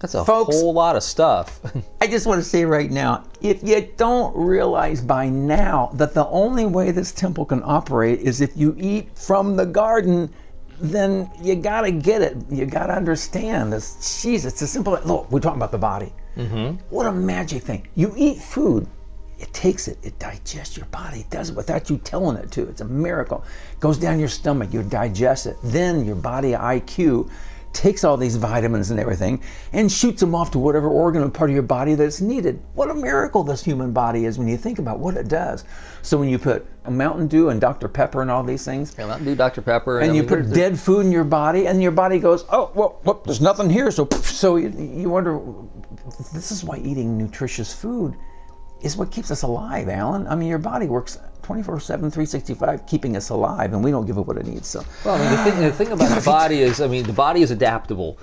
That's 0.00 0.14
a 0.14 0.24
Folks- 0.24 0.56
whole 0.56 0.72
lot 0.72 0.96
of 0.96 1.02
stuff. 1.02 1.60
I 2.00 2.06
just 2.06 2.26
want 2.26 2.42
to 2.42 2.48
say 2.48 2.64
right 2.64 2.90
now, 2.90 3.24
if 3.40 3.62
you 3.62 3.88
don't 3.96 4.34
realize 4.36 5.00
by 5.00 5.28
now 5.28 5.90
that 5.94 6.14
the 6.14 6.26
only 6.28 6.66
way 6.66 6.90
this 6.90 7.12
temple 7.12 7.44
can 7.44 7.62
operate 7.64 8.20
is 8.20 8.40
if 8.40 8.56
you 8.56 8.74
eat 8.78 9.08
from 9.18 9.56
the 9.56 9.66
garden, 9.66 10.32
then 10.80 11.28
you 11.42 11.56
got 11.56 11.82
to 11.82 11.90
get 11.90 12.22
it. 12.22 12.36
You 12.50 12.64
got 12.66 12.86
to 12.86 12.94
understand 12.94 13.72
this. 13.72 13.96
Jeez, 13.96 14.46
it's 14.46 14.62
a 14.62 14.66
simple. 14.66 14.98
Look, 15.04 15.30
we're 15.30 15.40
talking 15.40 15.58
about 15.58 15.72
the 15.72 15.78
body. 15.78 16.12
Mm-hmm. 16.36 16.76
What 16.90 17.06
a 17.06 17.12
magic 17.12 17.64
thing. 17.64 17.88
You 17.96 18.14
eat 18.16 18.38
food, 18.38 18.86
it 19.40 19.52
takes 19.52 19.88
it, 19.88 19.98
it 20.04 20.16
digests 20.20 20.76
your 20.76 20.86
body. 20.86 21.20
It 21.20 21.30
does 21.30 21.50
it 21.50 21.56
without 21.56 21.90
you 21.90 21.98
telling 21.98 22.36
it 22.36 22.50
to. 22.52 22.62
It's 22.68 22.80
a 22.80 22.84
miracle. 22.84 23.44
It 23.72 23.80
goes 23.80 23.98
down 23.98 24.20
your 24.20 24.28
stomach, 24.28 24.72
you 24.72 24.84
digest 24.84 25.46
it. 25.46 25.56
Then 25.64 26.04
your 26.04 26.14
body 26.14 26.52
IQ 26.52 27.28
takes 27.78 28.02
all 28.02 28.16
these 28.16 28.34
vitamins 28.34 28.90
and 28.90 28.98
everything 28.98 29.40
and 29.72 29.90
shoots 29.90 30.18
them 30.20 30.34
off 30.34 30.50
to 30.50 30.58
whatever 30.58 30.88
organ 30.88 31.22
or 31.22 31.28
part 31.30 31.48
of 31.48 31.54
your 31.54 31.62
body 31.62 31.94
that's 31.94 32.20
needed. 32.20 32.60
What 32.74 32.90
a 32.90 32.94
miracle 32.94 33.44
this 33.44 33.62
human 33.62 33.92
body 33.92 34.24
is 34.24 34.36
when 34.36 34.48
you 34.48 34.56
think 34.56 34.80
about 34.80 34.98
what 34.98 35.16
it 35.16 35.28
does. 35.28 35.64
So 36.02 36.18
when 36.18 36.28
you 36.28 36.40
put 36.40 36.66
a 36.86 36.90
Mountain 36.90 37.28
Dew 37.28 37.50
and 37.50 37.60
Dr. 37.60 37.86
Pepper 37.86 38.20
and 38.20 38.32
all 38.32 38.42
these 38.42 38.64
things, 38.64 38.96
Yeah, 38.98 39.06
Mountain 39.06 39.26
Dew, 39.26 39.36
Dr. 39.36 39.62
Pepper, 39.62 40.00
and 40.00 40.10
I 40.10 40.14
you 40.14 40.24
put 40.24 40.52
dead 40.52 40.78
food 40.78 41.06
in 41.06 41.12
your 41.12 41.22
body, 41.22 41.68
and 41.68 41.80
your 41.80 41.92
body 41.92 42.18
goes, 42.18 42.44
"Oh, 42.50 42.72
well, 42.74 42.98
whoop, 43.04 43.24
there's 43.24 43.40
nothing 43.40 43.70
here." 43.70 43.90
So, 43.92 44.08
so 44.22 44.56
you, 44.56 44.70
you 44.70 45.08
wonder. 45.08 45.40
This 46.34 46.50
is 46.50 46.64
why 46.64 46.78
eating 46.78 47.16
nutritious 47.16 47.72
food 47.72 48.16
is 48.80 48.96
what 48.96 49.10
keeps 49.10 49.30
us 49.30 49.42
alive, 49.42 49.88
Alan. 49.88 50.26
I 50.26 50.34
mean, 50.34 50.48
your 50.48 50.58
body 50.58 50.86
works 50.86 51.18
24/7, 51.48 51.86
365, 52.12 52.86
keeping 52.86 53.16
us 53.16 53.30
alive, 53.30 53.72
and 53.72 53.82
we 53.82 53.90
don't 53.90 54.06
give 54.06 54.18
it 54.18 54.26
what 54.26 54.36
it 54.36 54.46
needs. 54.46 54.68
So, 54.68 54.84
Well, 55.04 55.14
I 55.14 55.18
mean, 55.18 55.30
the 55.30 55.50
thing, 55.50 55.60
the 55.60 55.72
thing 55.72 55.92
about 55.92 56.14
the 56.14 56.24
body 56.38 56.60
is, 56.60 56.80
I 56.80 56.86
mean, 56.86 57.04
the 57.04 57.12
body 57.12 57.40
is 57.40 57.50
adaptable. 57.50 58.18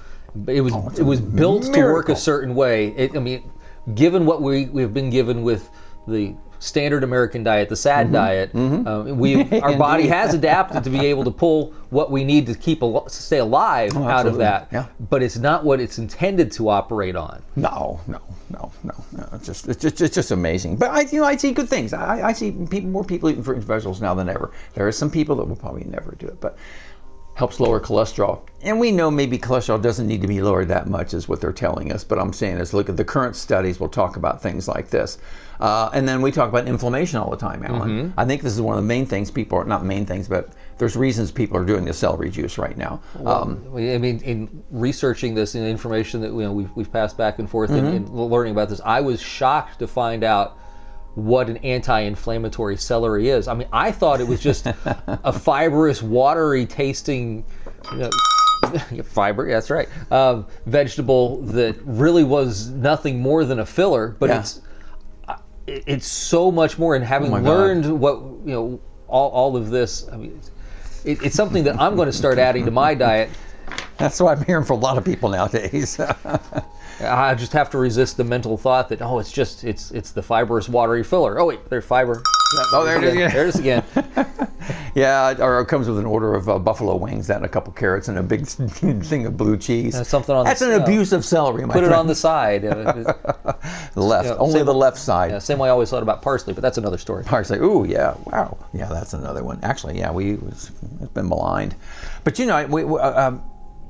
It 0.48 0.62
was 0.62 0.74
oh, 0.74 0.92
it 0.98 1.02
was 1.04 1.22
built 1.22 1.64
to 1.74 1.82
work 1.82 2.10
Oh, 2.10 2.14
a 2.14 2.16
certain 2.16 2.54
way. 2.54 2.90
It, 2.96 3.16
I 3.16 3.20
mean, 3.20 3.52
given 3.96 4.26
what 4.26 4.42
we 4.42 4.66
we've 4.66 4.94
been 4.94 5.10
given 5.10 5.42
with 5.44 5.70
the 6.08 6.36
standard 6.60 7.04
American 7.04 7.44
diet, 7.44 7.70
the 7.70 7.76
Mm-hmm. 7.76 7.82
SAD 8.06 8.12
diet, 8.12 8.56
um, 8.56 9.18
we 9.18 9.44
our 9.62 9.76
body 9.78 10.08
has 10.08 10.34
adapted 10.40 10.84
to 10.84 10.90
be 10.90 11.06
able 11.06 11.24
to 11.24 11.32
pull 11.32 11.72
what 11.90 12.12
we 12.12 12.24
need 12.24 12.46
to 12.48 12.56
keep 12.56 12.82
al- 12.84 13.08
stay 13.10 13.38
alive 13.40 13.96
out 13.96 14.26
of 14.26 14.36
Oh, 14.36 14.38
that. 14.38 14.68
Yeah. 14.72 14.86
But 15.10 15.22
it's 15.24 15.38
not 15.38 15.64
what 15.64 15.80
it's 15.80 15.98
intended 16.00 16.52
to 16.54 16.70
operate 16.70 17.16
on. 17.16 17.42
no, 17.56 18.00
no, 18.08 18.20
no, 18.50 18.72
no, 18.84 18.94
no. 19.12 19.30
It's 19.34 19.46
just, 19.46 19.68
it's 19.68 19.82
just, 19.82 20.02
it's 20.02 20.16
just 20.16 20.32
amazing. 20.32 20.78
But 20.78 20.92
I, 20.92 21.02
you 21.02 21.20
know, 21.20 21.26
I 21.26 21.36
see 21.38 21.52
good 21.52 21.70
things. 21.70 21.94
I, 21.94 22.30
I 22.30 22.34
see 22.34 22.52
people, 22.52 22.90
more 22.90 23.04
people 23.04 23.30
eating 23.30 23.44
fruit 23.44 23.58
and 23.58 23.64
vegetables 23.64 24.02
now 24.02 24.14
than 24.14 24.30
ever. 24.30 24.52
There 24.74 24.88
are 24.88 24.92
some 24.92 25.10
people 25.12 25.36
that 25.38 25.46
will 25.46 25.56
probably 25.56 25.84
never 25.86 26.16
do 26.20 26.28
it, 26.28 26.40
but 26.42 26.58
helps 27.36 27.60
lower 27.60 27.80
cholesterol. 27.80 28.42
And 28.62 28.80
we 28.80 28.92
know 28.92 29.12
maybe 29.12 29.38
cholesterol 29.38 29.80
doesn't 29.80 30.08
need 30.08 30.22
to 30.22 30.28
be 30.28 30.42
lowered 30.42 30.70
that 30.70 30.88
much, 30.88 31.14
is 31.14 31.28
what 31.28 31.40
they're 31.42 31.52
telling 31.54 31.92
us. 31.92 32.04
But 32.04 32.18
I'm 32.18 32.34
saying 32.34 32.58
is 32.58 32.74
look 32.74 32.90
at 32.90 32.98
the 32.98 33.04
current 33.06 33.36
studies. 33.36 33.80
We'll 33.80 33.90
talk 33.90 34.16
about 34.16 34.42
things 34.42 34.68
like 34.68 34.90
this, 34.90 35.20
uh, 35.60 35.90
and 35.94 36.08
then 36.08 36.22
we 36.22 36.32
talk 36.32 36.50
about 36.50 36.68
inflammation 36.68 37.20
all 37.20 37.30
the 37.30 37.38
time, 37.38 37.64
Alan. 37.64 38.14
I 38.18 38.26
think 38.26 38.42
this 38.42 38.54
is 38.54 38.62
one 38.62 38.78
of 38.78 38.84
the 38.84 38.88
main 38.88 39.06
things 39.06 39.30
people 39.30 39.60
are 39.60 39.66
not 39.66 39.86
main 39.86 40.06
things, 40.06 40.28
but 40.28 40.50
there's 40.78 40.96
reasons 40.96 41.32
people 41.32 41.58
are 41.58 41.66
doing 41.66 41.86
the 41.86 41.94
celery 41.94 42.30
juice 42.30 42.58
right 42.58 42.78
now. 42.78 43.02
Um, 43.26 43.64
I 43.76 43.98
mean, 43.98 44.20
in 44.22 44.64
researching 44.72 45.36
this 45.36 45.56
and 45.56 45.66
information 45.66 46.22
that 46.22 46.32
you 46.32 46.42
know 46.42 46.54
we've, 46.54 46.72
we've 46.76 46.92
passed 46.92 47.18
back 47.18 47.40
and 47.40 47.50
forth 47.50 47.70
and, 47.70 47.88
and 47.88 48.10
learning 48.10 48.54
about 48.54 48.70
this, 48.70 48.82
I 48.84 49.02
was 49.02 49.22
shocked 49.22 49.80
to 49.80 49.88
find 49.88 50.24
out 50.24 50.58
what 51.16 51.50
an 51.50 51.58
anti-inflammatory 51.58 52.78
celery 52.78 53.30
is. 53.30 53.48
I 53.48 53.54
mean, 53.54 53.68
I 53.72 53.92
thought 53.92 54.20
it 54.22 54.28
was 54.28 54.40
just 54.42 54.66
a 54.66 55.34
fibrous, 55.42 56.02
watery 56.04 56.66
tasting. 56.66 57.46
You 57.92 57.98
know, 57.98 59.04
fiber, 59.04 59.48
that's 59.50 59.70
right. 59.70 59.88
Um, 60.12 60.46
vegetable 60.66 61.42
that 61.44 61.76
really 61.84 62.24
was 62.24 62.70
nothing 62.70 63.20
more 63.22 63.46
than 63.46 63.60
a 63.60 63.66
filler, 63.66 64.16
but 64.20 64.30
Yeah. 64.30 64.40
it's 64.40 64.62
uh, 65.28 65.36
it- 65.68 65.84
it's 65.88 66.08
so 66.08 66.52
much 66.52 66.78
more. 66.78 66.96
And 66.96 67.04
having 67.06 67.32
God. 67.32 67.44
learned 67.44 68.00
what 68.00 68.16
you 68.46 68.54
know, 68.54 68.80
all, 69.08 69.30
all 69.32 69.56
of 69.58 69.70
this, 69.70 70.08
I 70.12 70.18
mean, 70.18 70.34
it's, 70.38 70.52
it, 71.06 71.22
it's 71.28 71.36
something 71.36 71.64
that 71.66 71.80
I'm 71.80 71.96
going 71.96 72.08
to 72.08 72.14
start 72.14 72.38
adding 72.40 72.66
to 72.66 72.72
my 72.72 72.94
diet. 72.94 73.30
that's 73.98 74.20
what 74.20 74.38
I'm 74.38 74.44
hearing 74.46 74.66
from 74.66 74.78
a 74.78 74.82
lot 74.82 74.98
of 74.98 75.06
people 75.06 75.30
nowadays. 75.30 76.00
I 77.02 77.36
just 77.36 77.52
have 77.54 77.70
to 77.72 77.78
resist 77.78 78.18
the 78.18 78.24
mental 78.24 78.58
thought 78.58 78.90
that 78.90 79.02
oh, 79.02 79.20
it's 79.20 79.32
just 79.32 79.64
it's 79.64 79.92
it's 79.92 80.12
the 80.12 80.24
fibrous, 80.24 80.70
watery 80.70 81.04
filler. 81.04 81.40
Oh 81.40 81.46
wait, 81.48 81.70
there's 81.70 81.86
fiber. 81.86 82.24
oh, 82.74 82.86
there 82.86 82.98
it 82.98 83.04
is. 83.04 83.14
Again, 83.14 83.20
Yeah. 83.20 83.34
There 83.34 83.46
it 83.46 83.50
is 83.50 83.60
again. 83.60 83.84
Yeah, 84.96 85.36
or 85.40 85.60
it 85.60 85.68
comes 85.68 85.90
with 85.90 86.00
an 86.00 86.06
order 86.06 86.34
of 86.34 86.48
uh, 86.48 86.58
buffalo 86.58 86.96
wings, 86.96 87.30
and 87.30 87.44
a 87.44 87.50
couple 87.50 87.74
carrots 87.74 88.08
and 88.08 88.18
a 88.18 88.24
big 88.24 88.48
thing 88.48 89.26
of 89.26 89.36
blue 89.36 89.58
cheese. 89.58 89.94
That's 89.94 90.10
something 90.10 90.34
on 90.34 90.46
the 90.46 90.50
That's 90.50 90.62
an 90.62 90.72
uh, 90.72 90.84
abuse 90.84 91.12
of 91.12 91.26
celery, 91.26 91.66
my 91.66 91.74
Put 91.74 91.84
it 91.84 91.92
on 91.92 92.08
the 92.08 92.16
side. 92.16 92.64
The 93.94 94.02
left, 94.02 94.28
yeah, 94.28 94.36
only 94.36 94.60
same- 94.60 94.66
the 94.66 94.74
left 94.74 94.98
side. 94.98 95.32
yeah, 95.32 95.40
same 95.40 95.60
way 95.60 95.68
I 95.68 95.72
always 95.72 95.90
thought 95.90 96.04
about 96.04 96.22
parsley, 96.22 96.54
but 96.54 96.62
that's 96.62 96.78
another 96.78 96.98
story. 96.98 97.24
Parsley. 97.26 97.58
Ooh, 97.60 97.86
yeah, 97.86 98.16
wow, 98.26 98.58
yeah, 98.74 98.88
that's 98.88 99.14
another 99.14 99.44
one. 99.44 99.60
Actually, 99.64 99.98
yeah, 99.98 100.12
we 100.12 100.34
it's, 100.34 100.72
it's 101.02 101.12
been 101.12 101.28
maligned, 101.28 101.76
but 102.24 102.40
you 102.40 102.46
know, 102.46 102.66
we 102.68 102.84
we, 102.86 102.98
uh, 103.00 103.28
um, 103.28 103.44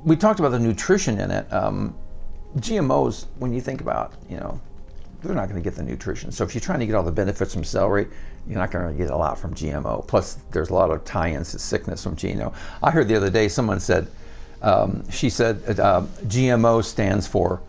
we 0.04 0.16
talked 0.16 0.40
about 0.40 0.50
the 0.50 0.60
nutrition 0.60 1.20
in 1.20 1.30
it. 1.32 1.52
Um, 1.54 1.96
GMOs, 2.58 3.26
when 3.40 3.54
you 3.54 3.62
think 3.62 3.82
about, 3.82 4.14
you 4.30 4.38
know, 4.38 4.60
they're 5.22 5.36
not 5.36 5.50
going 5.50 5.62
to 5.62 5.64
get 5.64 5.76
the 5.76 5.84
nutrition. 5.84 6.32
So 6.32 6.44
if 6.44 6.54
you're 6.54 6.62
trying 6.62 6.80
to 6.80 6.86
get 6.86 6.96
all 6.96 7.04
the 7.04 7.12
benefits 7.12 7.54
from 7.54 7.64
celery, 7.64 8.08
you're 8.48 8.60
not 8.60 8.72
going 8.72 8.88
to 8.88 8.98
get 8.98 9.12
a 9.12 9.18
lot 9.18 9.40
from 9.40 9.54
GMO. 9.54 10.08
Plus, 10.08 10.38
there's 10.52 10.70
a 10.70 10.74
lot 10.74 10.92
of 10.92 11.04
tie-ins 11.04 11.52
to 11.52 11.60
sickness 11.60 12.04
from 12.04 12.16
GMO. 12.16 12.54
I 12.84 12.92
heard 12.92 13.08
the 13.08 13.16
other 13.16 13.30
day 13.30 13.48
someone 13.48 13.80
said, 13.80 14.08
um, 14.62 15.04
she 15.10 15.30
said, 15.30 15.80
uh, 15.80 16.02
GMO 16.28 16.84
stands 16.84 17.28
for 17.28 17.62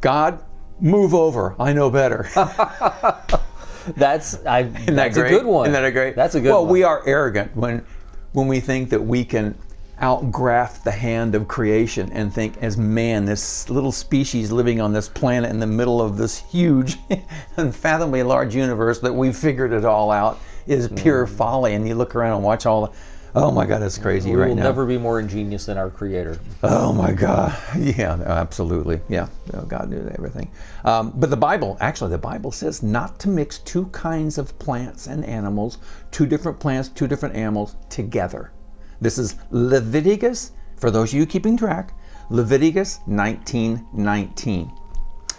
God, 0.00 0.42
move 0.80 1.14
over. 1.14 1.54
I 1.58 1.72
know 1.72 1.88
better. 1.90 2.28
That's 3.96 4.44
I. 4.46 4.60
Isn't 4.60 4.86
that 4.86 4.94
that's 4.94 5.16
great? 5.16 5.32
a 5.32 5.36
good 5.38 5.46
one. 5.46 5.66
Isn't 5.66 5.72
that 5.72 5.84
a 5.84 5.90
great? 5.90 6.14
That's 6.14 6.36
a 6.36 6.40
good 6.40 6.50
well, 6.50 6.64
one. 6.64 6.72
we 6.72 6.84
are 6.84 7.02
arrogant 7.04 7.56
when 7.56 7.84
when 8.32 8.46
we 8.46 8.60
think 8.60 8.90
that 8.90 9.00
we 9.00 9.24
can 9.24 9.56
outgraft 10.00 10.82
the 10.82 10.90
hand 10.90 11.34
of 11.34 11.46
creation 11.46 12.10
and 12.12 12.32
think 12.32 12.56
as 12.62 12.76
man, 12.76 13.24
this 13.24 13.68
little 13.70 13.92
species 13.92 14.50
living 14.50 14.80
on 14.80 14.92
this 14.92 15.08
planet 15.08 15.50
in 15.50 15.60
the 15.60 15.66
middle 15.66 16.00
of 16.00 16.16
this 16.16 16.38
huge, 16.38 16.96
unfathomably 17.56 18.22
large 18.22 18.54
universe 18.54 18.98
that 19.00 19.12
we've 19.12 19.36
figured 19.36 19.72
it 19.72 19.84
all 19.84 20.10
out 20.10 20.38
is 20.66 20.88
pure 20.96 21.26
folly. 21.26 21.74
And 21.74 21.86
you 21.86 21.94
look 21.94 22.14
around 22.14 22.36
and 22.36 22.44
watch 22.44 22.66
all 22.66 22.86
the 22.86 22.92
Oh 23.34 23.50
my 23.50 23.64
God, 23.64 23.82
it's 23.82 23.96
crazy 23.96 24.30
we 24.30 24.36
right 24.36 24.48
now. 24.48 24.54
We 24.54 24.56
will 24.56 24.62
never 24.62 24.84
be 24.84 24.98
more 24.98 25.18
ingenious 25.18 25.64
than 25.64 25.78
our 25.78 25.88
Creator. 25.88 26.38
Oh 26.62 26.92
my 26.92 27.12
God. 27.12 27.56
Yeah, 27.78 28.16
no, 28.16 28.24
absolutely. 28.24 29.00
Yeah, 29.08 29.28
no, 29.52 29.62
God 29.62 29.88
knew 29.88 30.06
everything. 30.18 30.50
Um, 30.84 31.12
but 31.16 31.30
the 31.30 31.36
Bible, 31.36 31.78
actually, 31.80 32.10
the 32.10 32.18
Bible 32.18 32.52
says 32.52 32.82
not 32.82 33.18
to 33.20 33.28
mix 33.28 33.58
two 33.60 33.86
kinds 33.86 34.36
of 34.36 34.56
plants 34.58 35.06
and 35.06 35.24
animals, 35.24 35.78
two 36.10 36.26
different 36.26 36.60
plants, 36.60 36.90
two 36.90 37.06
different 37.08 37.34
animals 37.34 37.76
together. 37.88 38.52
This 39.02 39.18
is 39.18 39.34
Leviticus, 39.50 40.52
for 40.76 40.92
those 40.92 41.12
of 41.12 41.18
you 41.18 41.26
keeping 41.26 41.56
track, 41.56 41.92
Leviticus 42.30 43.00
19:19. 43.08 44.70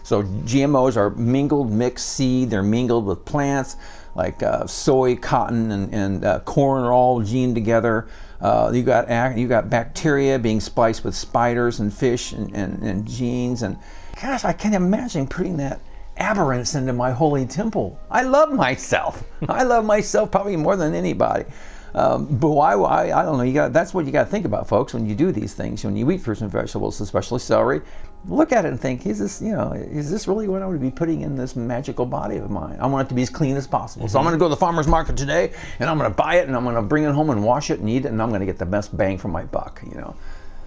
So 0.04 0.24
GMOs 0.24 0.98
are 0.98 1.12
mingled, 1.12 1.72
mixed 1.72 2.10
seed. 2.10 2.50
They're 2.50 2.62
mingled 2.62 3.06
with 3.06 3.24
plants 3.24 3.78
like 4.16 4.44
uh, 4.44 4.68
soy, 4.68 5.16
cotton, 5.16 5.72
and, 5.72 5.94
and 5.94 6.26
uh, 6.26 6.40
corn 6.42 6.84
are 6.84 6.92
all 6.92 7.22
gened 7.22 7.56
together. 7.56 8.10
Uh, 8.42 8.70
you 8.74 8.84
got 8.84 9.38
you 9.38 9.48
got 9.48 9.70
bacteria 9.70 10.38
being 10.38 10.60
spliced 10.60 11.06
with 11.06 11.16
spiders 11.16 11.80
and 11.80 11.94
fish 11.94 12.34
and, 12.34 12.54
and, 12.54 12.84
and 12.84 13.08
genes. 13.08 13.64
And 13.64 13.78
gosh, 14.22 14.44
I 14.44 14.52
can't 14.52 14.76
imagine 14.76 15.26
putting 15.26 15.56
that 15.58 15.80
aberrance 16.18 16.76
into 16.76 16.92
my 16.92 17.12
holy 17.12 17.46
temple. 17.46 17.98
I 18.12 18.24
love 18.24 18.52
myself. 18.52 19.24
I 19.48 19.64
love 19.64 19.86
myself 19.86 20.32
probably 20.32 20.58
more 20.58 20.76
than 20.76 20.94
anybody. 20.94 21.46
Um, 21.96 22.26
but 22.26 22.50
why? 22.50 22.76
why 22.76 23.12
I 23.12 23.24
don't 23.24 23.38
know. 23.38 23.44
You 23.44 23.54
got 23.54 23.74
that's 23.74 23.94
what 23.94 24.06
you 24.06 24.12
got 24.12 24.24
to 24.24 24.30
think 24.30 24.46
about, 24.46 24.68
folks, 24.68 24.94
when 24.94 25.06
you 25.06 25.16
do 25.16 25.32
these 25.32 25.54
things. 25.54 25.84
When 25.84 25.96
you 25.96 26.10
eat 26.12 26.22
fruits 26.22 26.42
and 26.42 26.52
vegetables, 26.52 27.00
especially 27.02 27.40
celery, 27.40 27.82
look 28.28 28.52
at 28.52 28.66
it 28.66 28.70
and 28.70 28.80
think: 28.80 29.06
Is 29.06 29.20
this, 29.20 29.42
you 29.42 29.52
know, 29.52 29.74
is 29.74 30.10
this 30.10 30.28
really 30.28 30.48
what 30.48 30.64
I 30.64 30.66
would 30.66 30.82
be 30.82 30.90
putting 30.90 31.22
in 31.22 31.36
this 31.36 31.56
magical 31.56 32.06
body 32.06 32.38
of 32.38 32.50
mine? 32.50 32.78
I 32.80 32.88
want 32.88 33.08
it 33.08 33.10
to 33.10 33.16
be 33.16 33.22
as 33.22 33.30
clean 33.30 33.56
as 33.56 33.68
possible. 33.68 34.08
So 34.08 34.18
I'm 34.18 34.26
going 34.26 34.34
to 34.34 34.40
go 34.40 34.46
to 34.46 34.50
the 34.50 34.58
farmer's 34.58 34.88
market 34.88 35.16
today, 35.16 35.54
and 35.80 35.90
I'm 35.90 36.00
going 36.00 36.10
to 36.10 36.16
buy 36.16 36.36
it, 36.36 36.48
and 36.48 36.56
I'm 36.56 36.64
going 36.64 36.76
to 36.76 36.82
bring 36.82 37.04
it 37.04 37.12
home 37.12 37.30
and 37.30 37.44
wash 37.44 37.70
it 37.70 37.80
and 37.80 37.90
eat 37.90 38.06
it, 38.06 38.12
and 38.12 38.22
I'm 38.22 38.30
going 38.30 38.42
to 38.42 38.48
get 38.48 38.58
the 38.58 38.66
best 38.66 38.96
bang 38.98 39.18
for 39.18 39.28
my 39.28 39.44
buck. 39.44 39.82
You 39.88 39.96
know. 39.96 40.16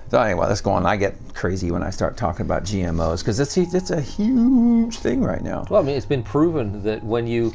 So 0.09 0.21
anyway, 0.21 0.47
let's 0.47 0.61
go 0.61 0.71
on. 0.71 0.87
I 0.87 0.97
get 0.97 1.17
crazy 1.35 1.73
when 1.73 1.83
I 1.83 1.91
start 1.91 2.17
talking 2.17 2.47
about 2.47 2.63
GMOs 2.63 3.19
because 3.19 3.41
it's 3.41 3.57
it's 3.57 3.91
a 3.91 4.01
huge 4.01 4.99
thing 4.99 5.23
right 5.23 5.43
now. 5.43 5.67
Well, 5.69 5.83
I 5.83 5.85
mean, 5.85 5.97
it's 5.97 6.07
been 6.07 6.23
proven 6.23 6.85
that 6.85 7.03
when 7.03 7.27
you 7.27 7.53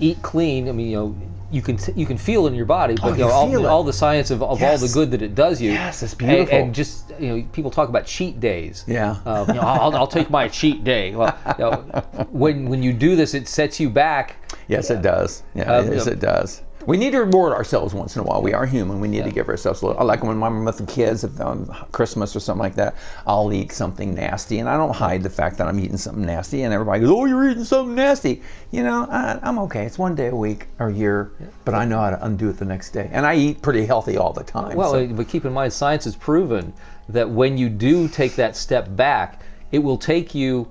eat 0.00 0.20
clean, 0.22 0.68
I 0.68 0.72
mean, 0.72 0.88
you 0.90 0.96
know, 0.96 1.16
you 1.50 1.62
can 1.62 1.78
you 1.96 2.04
can 2.04 2.18
feel 2.18 2.44
it 2.46 2.50
in 2.50 2.54
your 2.54 2.66
body, 2.66 2.94
but 2.94 3.04
Oh, 3.04 3.12
you 3.12 3.18
know, 3.20 3.26
you 3.28 3.32
all, 3.32 3.64
it. 3.64 3.68
all 3.68 3.82
the 3.84 3.92
science 3.92 4.30
of, 4.30 4.42
of 4.42 4.62
all 4.62 4.78
the 4.78 4.90
good 4.92 5.10
that 5.12 5.22
it 5.22 5.34
does 5.34 5.62
you. 5.62 5.72
Yes, 5.72 6.02
it's 6.02 6.12
beautiful. 6.14 6.58
And, 6.58 6.74
just 6.74 7.10
you 7.18 7.28
know, 7.28 7.48
people 7.52 7.70
talk 7.70 7.88
about 7.88 8.04
cheat 8.04 8.38
days. 8.38 8.84
Yeah. 8.86 9.16
Uh, 9.24 9.46
you 9.48 9.54
know, 9.54 9.60
I'll, 9.62 9.94
I'll 9.96 10.06
take 10.06 10.28
my 10.28 10.46
cheat 10.48 10.84
day. 10.84 11.14
Well, 11.14 11.34
you 11.58 11.64
know, 11.64 12.26
when 12.30 12.68
when 12.68 12.82
you 12.82 12.92
do 12.92 13.16
this, 13.16 13.32
it 13.32 13.48
sets 13.48 13.80
you 13.80 13.88
back. 13.88 14.36
Yes, 14.68 14.90
it 14.90 15.00
does. 15.00 15.42
Yeah, 15.54 15.72
Um, 15.72 15.90
yes, 15.90 16.06
it 16.06 16.20
does. 16.20 16.62
We 16.88 16.96
need 16.96 17.10
to 17.10 17.18
reward 17.18 17.52
ourselves 17.52 17.92
once 17.92 18.16
in 18.16 18.20
a 18.20 18.22
while. 18.22 18.40
We 18.40 18.54
are 18.54 18.64
human. 18.64 18.98
We 18.98 19.08
need 19.08 19.24
to 19.24 19.30
give 19.30 19.50
ourselves 19.50 19.82
a 19.82 19.88
little. 19.88 20.00
I 20.00 20.04
like 20.04 20.24
when 20.24 20.42
I'm 20.42 20.64
with 20.64 20.78
the 20.78 20.86
kids 20.86 21.22
if 21.22 21.38
on 21.38 21.66
Christmas 21.92 22.34
or 22.34 22.40
something 22.40 22.62
like 22.62 22.76
that. 22.76 22.94
I'll 23.26 23.52
eat 23.52 23.72
something 23.72 24.14
nasty, 24.14 24.58
and 24.60 24.70
I 24.70 24.78
don't 24.78 24.94
hide 24.94 25.22
the 25.22 25.28
fact 25.28 25.58
that 25.58 25.68
I'm 25.68 25.78
eating 25.78 25.98
something 25.98 26.24
nasty. 26.24 26.62
And 26.62 26.72
everybody 26.72 27.00
goes, 27.00 27.10
"Oh, 27.10 27.26
you're 27.26 27.50
eating 27.50 27.64
something 27.64 27.94
nasty." 27.94 28.40
You 28.70 28.84
know, 28.84 29.06
I, 29.10 29.38
I'm 29.42 29.58
okay. 29.58 29.84
It's 29.84 29.98
one 29.98 30.14
day 30.14 30.28
a 30.28 30.34
week 30.34 30.68
or 30.78 30.88
a 30.88 30.92
year, 30.94 31.30
but 31.66 31.74
I 31.74 31.84
know 31.84 32.00
how 32.00 32.08
to 32.08 32.24
undo 32.24 32.48
it 32.48 32.56
the 32.56 32.64
next 32.64 32.92
day. 32.92 33.10
And 33.12 33.26
I 33.26 33.34
eat 33.36 33.60
pretty 33.60 33.84
healthy 33.84 34.16
all 34.16 34.32
the 34.32 34.44
time. 34.44 34.74
Well, 34.74 34.92
so- 34.92 35.04
uh, 35.04 35.08
but 35.08 35.28
keep 35.28 35.44
in 35.44 35.52
mind, 35.52 35.74
science 35.74 36.04
has 36.04 36.16
proven 36.16 36.72
that 37.10 37.28
when 37.28 37.58
you 37.58 37.68
do 37.68 38.08
take 38.08 38.34
that 38.36 38.56
step 38.56 38.96
back, 38.96 39.42
it 39.72 39.80
will 39.80 39.98
take 39.98 40.34
you 40.34 40.66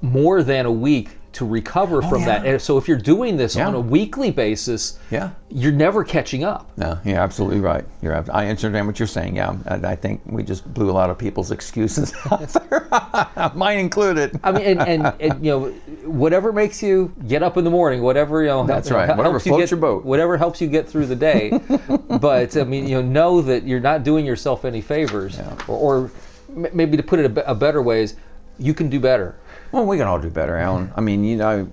more 0.00 0.42
than 0.42 0.64
a 0.64 0.72
week 0.72 1.17
to 1.38 1.46
recover 1.46 2.02
oh, 2.02 2.08
from 2.08 2.24
that. 2.24 2.40
Oh, 2.40 2.44
yeah. 2.44 2.50
And 2.54 2.62
so 2.62 2.78
if 2.78 2.88
you're 2.88 2.98
doing 2.98 3.36
this 3.36 3.54
Yeah. 3.54 3.68
on 3.68 3.74
a 3.74 3.80
weekly 3.80 4.32
basis, 4.32 4.98
Yeah. 5.08 5.30
you're 5.48 5.72
never 5.72 6.02
catching 6.02 6.42
up. 6.42 6.68
No, 6.76 6.98
you're 7.04 7.20
absolutely 7.20 7.60
right. 7.60 7.84
You're. 8.02 8.12
I 8.32 8.48
understand 8.48 8.88
what 8.88 8.98
you're 8.98 9.06
saying. 9.06 9.36
Yeah, 9.36 9.54
I, 9.68 9.74
I 9.92 9.96
think 9.96 10.20
we 10.26 10.42
just 10.42 10.72
blew 10.74 10.90
a 10.90 10.92
lot 10.92 11.10
of 11.10 11.16
people's 11.16 11.52
excuses 11.52 12.12
out 12.32 12.48
there, 12.48 12.88
mine 13.54 13.78
included. 13.78 14.38
I 14.42 14.50
mean, 14.50 14.62
and, 14.64 14.82
and, 14.82 15.12
and 15.20 15.44
you 15.44 15.52
know, 15.52 15.68
whatever 16.04 16.52
makes 16.52 16.82
you 16.82 17.14
get 17.28 17.44
up 17.44 17.56
in 17.56 17.62
the 17.62 17.70
morning, 17.70 18.02
whatever 18.02 18.42
you 18.42 18.48
know, 18.48 18.66
That's 18.66 18.90
right. 18.90 19.08
Whatever 19.08 19.30
helps 19.34 19.46
you 19.46 19.50
floats 19.50 19.62
get, 19.62 19.70
your 19.70 19.80
boat. 19.80 20.04
whatever 20.04 20.36
helps 20.36 20.60
you 20.60 20.66
get 20.66 20.88
through 20.88 21.06
the 21.06 21.16
day. 21.16 21.52
but 22.20 22.56
I 22.56 22.64
mean, 22.64 22.88
you 22.88 23.00
know, 23.00 23.08
know 23.08 23.42
that 23.42 23.62
you're 23.62 23.78
not 23.78 24.02
doing 24.02 24.26
yourself 24.26 24.64
any 24.64 24.80
favors, 24.80 25.38
or, 25.68 25.76
or 25.76 26.10
maybe 26.48 26.96
to 26.96 27.02
put 27.04 27.20
it 27.20 27.38
a, 27.38 27.50
a 27.50 27.54
better 27.54 27.80
way 27.80 28.02
is, 28.02 28.16
you 28.58 28.74
can 28.74 28.88
do 28.88 28.98
better. 28.98 29.36
Well, 29.72 29.84
we 29.84 29.98
can 29.98 30.06
all 30.06 30.18
do 30.18 30.30
better, 30.30 30.56
Alan. 30.56 30.92
I 30.96 31.00
mean, 31.00 31.24
you 31.24 31.36
know, 31.36 31.68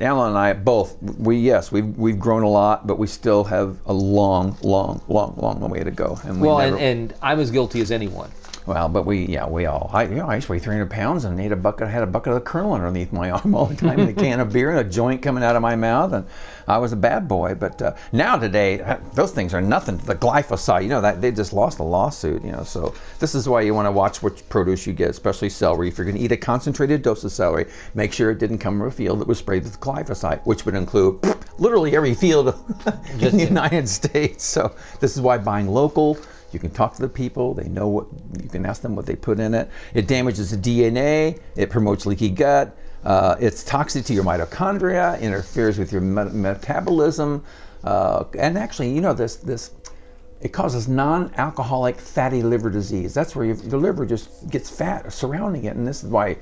Alan 0.00 0.30
and 0.30 0.38
I 0.38 0.52
both. 0.52 0.96
We 1.02 1.36
yes, 1.36 1.70
we've 1.70 1.96
we've 1.96 2.18
grown 2.18 2.42
a 2.42 2.48
lot, 2.48 2.86
but 2.86 2.98
we 2.98 3.06
still 3.06 3.44
have 3.44 3.78
a 3.86 3.92
long, 3.92 4.56
long, 4.62 5.02
long, 5.08 5.34
long 5.36 5.60
way 5.68 5.82
to 5.84 5.90
go. 5.90 6.18
And 6.24 6.40
we 6.40 6.48
Well, 6.48 6.58
never, 6.58 6.76
and, 6.76 7.10
and 7.10 7.14
I'm 7.22 7.40
as 7.40 7.50
guilty 7.50 7.80
as 7.80 7.90
anyone. 7.90 8.30
Well, 8.66 8.88
but 8.88 9.06
we 9.06 9.26
yeah, 9.26 9.48
we 9.48 9.66
all. 9.66 9.90
I 9.92 10.04
you 10.04 10.16
know, 10.16 10.28
I 10.28 10.36
used 10.36 10.46
to 10.46 10.52
weigh 10.52 10.58
300 10.58 10.90
pounds 10.90 11.24
and 11.24 11.38
ate 11.40 11.52
a 11.52 11.56
bucket. 11.56 11.88
I 11.88 11.90
had 11.90 12.02
a 12.02 12.06
bucket 12.06 12.32
of 12.32 12.34
the 12.36 12.44
Colonel 12.44 12.72
underneath 12.72 13.12
my 13.12 13.30
arm 13.32 13.54
all 13.54 13.66
the 13.66 13.74
time, 13.74 13.98
and 13.98 14.08
a 14.08 14.12
can 14.12 14.40
of 14.40 14.52
beer 14.52 14.70
and 14.70 14.78
a 14.78 14.84
joint 14.84 15.22
coming 15.22 15.42
out 15.42 15.56
of 15.56 15.62
my 15.62 15.74
mouth, 15.74 16.12
and 16.12 16.26
I 16.68 16.78
was 16.78 16.92
a 16.92 16.96
bad 16.96 17.26
boy. 17.26 17.54
But 17.54 17.82
uh, 17.82 17.94
now 18.12 18.36
today, 18.36 18.80
uh, 18.80 18.98
those 19.14 19.32
things 19.32 19.52
are 19.52 19.60
nothing. 19.60 19.98
To 19.98 20.06
the 20.06 20.14
glyphosate, 20.14 20.84
you 20.84 20.88
know, 20.88 21.00
that 21.00 21.20
they 21.20 21.32
just 21.32 21.52
lost 21.52 21.80
a 21.80 21.82
lawsuit. 21.82 22.44
You 22.44 22.52
know, 22.52 22.62
so 22.62 22.94
this 23.18 23.34
is 23.34 23.48
why 23.48 23.62
you 23.62 23.74
want 23.74 23.86
to 23.86 23.92
watch 23.92 24.22
which 24.22 24.48
produce 24.48 24.86
you 24.86 24.92
get, 24.92 25.10
especially 25.10 25.48
celery. 25.48 25.88
If 25.88 25.98
you're 25.98 26.04
going 26.04 26.16
to 26.16 26.22
eat 26.22 26.32
a 26.32 26.36
concentrated 26.36 27.02
dose 27.02 27.24
of 27.24 27.32
celery, 27.32 27.66
make 27.94 28.12
sure 28.12 28.30
it 28.30 28.38
didn't 28.38 28.58
come 28.58 28.78
from 28.78 28.88
a 28.88 28.90
field 28.92 29.20
that 29.20 29.28
was 29.28 29.38
sprayed 29.38 29.64
with 29.64 29.80
glyphosate, 29.80 30.44
which 30.46 30.64
would 30.64 30.76
include 30.76 31.18
literally 31.58 31.96
every 31.96 32.14
field 32.14 32.48
in 33.20 33.36
the 33.36 33.44
United 33.44 33.88
States. 33.88 34.44
So 34.44 34.74
this 35.00 35.16
is 35.16 35.20
why 35.20 35.38
buying 35.38 35.68
local 35.68 36.16
You 36.52 36.60
can 36.60 36.70
talk 36.70 36.94
to 36.94 37.02
the 37.02 37.08
people. 37.08 37.54
They 37.54 37.68
know 37.68 37.88
what 37.88 38.06
you 38.42 38.48
can 38.48 38.66
ask 38.66 38.82
them 38.82 38.96
what 38.96 39.06
they 39.06 39.16
put 39.16 39.40
in 39.40 39.54
it. 39.54 39.68
It 39.94 40.06
damages 40.06 40.50
the 40.50 40.56
DNA. 40.56 41.40
It 41.56 41.70
promotes 41.70 42.06
leaky 42.06 42.30
gut. 42.30 42.76
Uh, 43.04 43.36
it's 43.40 43.64
toxic 43.64 44.04
to 44.06 44.14
your 44.14 44.24
mitochondria. 44.24 45.20
Interferes 45.20 45.78
with 45.78 45.92
your 45.92 46.00
me- 46.00 46.30
metabolism. 46.32 47.44
Uh, 47.84 48.24
and 48.38 48.56
actually, 48.56 48.92
you 48.92 49.00
know 49.00 49.12
this 49.12 49.36
this 49.36 49.72
it 50.42 50.52
causes 50.52 50.88
non-alcoholic 50.88 52.00
fatty 52.00 52.42
liver 52.42 52.68
disease. 52.68 53.14
That's 53.14 53.36
where 53.36 53.44
your, 53.44 53.56
your 53.56 53.78
liver 53.78 54.04
just 54.04 54.50
gets 54.50 54.68
fat 54.68 55.12
surrounding 55.12 55.64
it, 55.64 55.76
and 55.76 55.86
this 55.86 56.02
is 56.02 56.10
why 56.10 56.36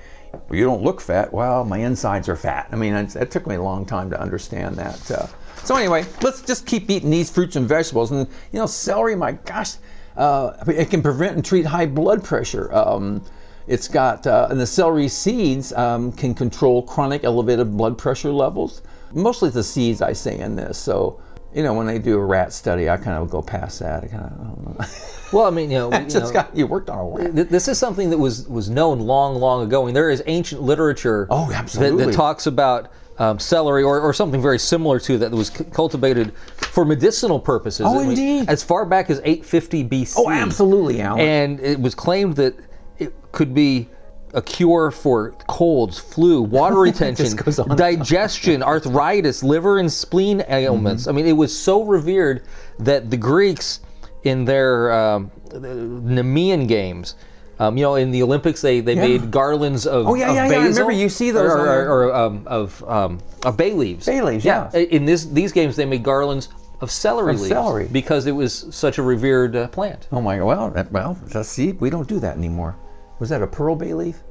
you 0.50 0.64
don't 0.64 0.82
look 0.82 1.02
fat. 1.02 1.30
Well, 1.32 1.64
my 1.64 1.78
insides 1.78 2.26
are 2.28 2.36
fat. 2.36 2.68
I 2.72 2.76
mean, 2.76 2.94
it, 2.94 3.14
it 3.14 3.30
took 3.30 3.46
me 3.46 3.56
a 3.56 3.62
long 3.62 3.84
time 3.84 4.08
to 4.10 4.18
understand 4.18 4.76
that. 4.76 5.10
Uh, 5.10 5.26
so 5.64 5.76
anyway, 5.76 6.06
let's 6.22 6.40
just 6.40 6.64
keep 6.64 6.88
eating 6.88 7.10
these 7.10 7.30
fruits 7.30 7.56
and 7.56 7.68
vegetables. 7.68 8.10
And 8.10 8.26
you 8.52 8.58
know, 8.58 8.66
celery, 8.66 9.14
my 9.14 9.32
gosh, 9.32 9.74
uh, 10.20 10.54
it 10.66 10.90
can 10.90 11.02
prevent 11.02 11.34
and 11.36 11.44
treat 11.44 11.64
high 11.64 11.86
blood 11.86 12.22
pressure. 12.22 12.72
Um, 12.74 13.22
it's 13.66 13.88
got, 13.88 14.26
uh, 14.26 14.48
and 14.50 14.60
the 14.60 14.66
celery 14.66 15.08
seeds 15.08 15.72
um, 15.72 16.12
can 16.12 16.34
control 16.34 16.82
chronic 16.82 17.24
elevated 17.24 17.76
blood 17.76 17.96
pressure 17.96 18.30
levels. 18.30 18.82
Mostly 19.12 19.48
the 19.50 19.62
seeds 19.64 20.02
I 20.02 20.12
say 20.12 20.38
in 20.38 20.56
this. 20.56 20.76
So, 20.76 21.20
you 21.54 21.62
know, 21.62 21.72
when 21.72 21.86
they 21.86 21.98
do 21.98 22.18
a 22.18 22.24
rat 22.24 22.52
study, 22.52 22.90
I 22.90 22.96
kind 22.96 23.16
of 23.16 23.30
go 23.30 23.40
past 23.42 23.78
that. 23.80 24.04
I 24.04 24.08
kind 24.08 24.24
of, 24.24 24.32
I 24.32 24.44
don't 24.44 24.78
know. 24.78 24.84
Well, 25.32 25.46
I 25.46 25.50
mean, 25.50 25.70
you 25.70 25.78
know, 25.78 25.92
you, 26.08 26.20
know, 26.20 26.32
got, 26.32 26.56
you 26.56 26.66
worked 26.66 26.90
on 26.90 26.98
a 26.98 27.04
rat. 27.04 27.34
th- 27.36 27.48
this 27.48 27.68
is 27.68 27.78
something 27.78 28.10
that 28.10 28.18
was 28.18 28.48
was 28.48 28.68
known 28.68 28.98
long, 28.98 29.36
long 29.36 29.64
ago. 29.64 29.82
I 29.82 29.86
mean, 29.86 29.94
there 29.94 30.10
is 30.10 30.24
ancient 30.26 30.60
literature 30.60 31.28
Oh, 31.30 31.48
that, 31.50 31.60
absolutely. 31.60 32.06
that 32.06 32.14
talks 32.14 32.48
about 32.48 32.90
um, 33.18 33.38
celery 33.38 33.84
or, 33.84 34.00
or 34.00 34.12
something 34.12 34.42
very 34.42 34.58
similar 34.58 34.98
to 34.98 35.18
that 35.18 35.30
that 35.30 35.36
was 35.36 35.48
c- 35.48 35.62
cultivated 35.72 36.32
for 36.70 36.84
medicinal 36.84 37.40
purposes. 37.40 37.86
Oh, 37.88 38.00
indeed. 38.00 38.48
As 38.48 38.62
far 38.62 38.86
back 38.86 39.10
as 39.10 39.18
850 39.24 39.84
BC. 39.84 40.14
Oh, 40.16 40.30
absolutely, 40.30 41.00
Alan. 41.00 41.20
And 41.20 41.60
it 41.60 41.80
was 41.80 41.94
claimed 41.94 42.36
that 42.36 42.54
it 42.98 43.12
could 43.32 43.52
be 43.52 43.88
a 44.34 44.40
cure 44.40 44.92
for 44.92 45.32
colds, 45.48 45.98
flu, 45.98 46.42
water 46.42 46.76
retention, 46.80 47.34
goes 47.34 47.58
on 47.58 47.70
and 47.70 47.78
digestion, 47.78 48.62
arthritis, 48.62 49.42
liver 49.42 49.78
and 49.78 49.92
spleen 49.92 50.44
ailments. 50.48 51.02
Mm-hmm. 51.02 51.10
I 51.10 51.12
mean, 51.12 51.26
it 51.26 51.32
was 51.32 51.56
so 51.56 51.82
revered 51.82 52.44
that 52.78 53.10
the 53.10 53.16
Greeks, 53.16 53.80
in 54.22 54.44
their 54.44 54.92
um, 54.92 55.30
Nemean 55.48 56.68
games, 56.68 57.16
um, 57.58 57.76
you 57.76 57.82
know, 57.82 57.96
in 57.96 58.10
the 58.10 58.22
Olympics, 58.22 58.62
they, 58.62 58.80
they 58.80 58.94
made 58.94 59.30
garlands 59.30 59.86
of, 59.86 60.06
Oh, 60.06 60.14
yeah, 60.14 60.30
of 60.30 60.34
yeah, 60.34 60.46
yeah. 60.46 60.58
I 60.60 60.66
remember 60.66 60.92
you 60.92 61.08
see 61.08 61.30
those 61.30 61.50
or, 61.50 61.58
or, 61.58 61.88
or, 61.88 62.14
um, 62.14 62.42
of 62.46 62.82
um, 62.84 63.18
of 63.44 63.58
bay 63.58 63.72
leaves. 63.72 64.06
Bay 64.06 64.22
leaves, 64.22 64.44
yeah. 64.46 64.70
In 64.72 65.04
this 65.04 65.26
these 65.26 65.52
games, 65.52 65.76
they 65.76 65.84
made 65.84 66.02
garlands 66.02 66.48
of 66.80 66.90
celery 66.90 67.34
leaves 67.34 67.48
celery. 67.48 67.88
because 67.90 68.26
it 68.26 68.32
was 68.32 68.66
such 68.70 68.98
a 68.98 69.02
revered 69.02 69.54
uh, 69.56 69.68
plant. 69.68 70.08
Oh 70.12 70.20
my! 70.20 70.40
Well, 70.42 70.70
that, 70.70 70.90
well, 70.92 71.14
see, 71.42 71.72
we 71.72 71.90
don't 71.90 72.08
do 72.08 72.18
that 72.20 72.36
anymore. 72.36 72.76
Was 73.18 73.28
that 73.28 73.42
a 73.42 73.46
pearl 73.46 73.76
bay 73.76 73.92
leaf? 73.94 74.22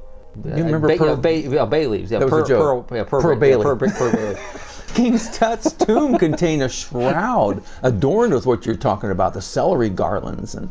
You 0.44 0.52
remember 0.64 0.88
bay, 0.88 0.98
pearl? 0.98 1.08
yeah, 1.08 1.14
bay, 1.16 1.40
yeah, 1.40 1.64
bay 1.64 1.86
leaves. 1.86 2.10
Yeah, 2.10 2.20
That 2.20 2.26
was 2.26 2.32
a 2.32 2.36
pearl, 2.36 2.46
joke. 2.46 2.88
Pearl, 2.88 2.98
yeah, 2.98 3.04
pearl, 3.04 3.22
Pearl 3.22 3.34
bay, 3.36 3.40
bay 3.40 3.50
yeah, 3.50 3.56
leaf. 3.56 3.64
pearl, 3.64 3.76
bay- 3.76 3.86
pearl 3.96 4.12
bay 4.12 4.28
leaf. 4.30 4.86
King 4.94 5.18
Tut's 5.18 5.72
tomb 5.72 6.18
contained 6.18 6.62
a 6.62 6.68
shroud 6.68 7.62
adorned 7.82 8.34
with 8.34 8.46
what 8.46 8.66
you're 8.66 8.74
talking 8.76 9.10
about, 9.10 9.34
the 9.34 9.42
celery 9.42 9.88
garlands. 9.88 10.54
And 10.56 10.68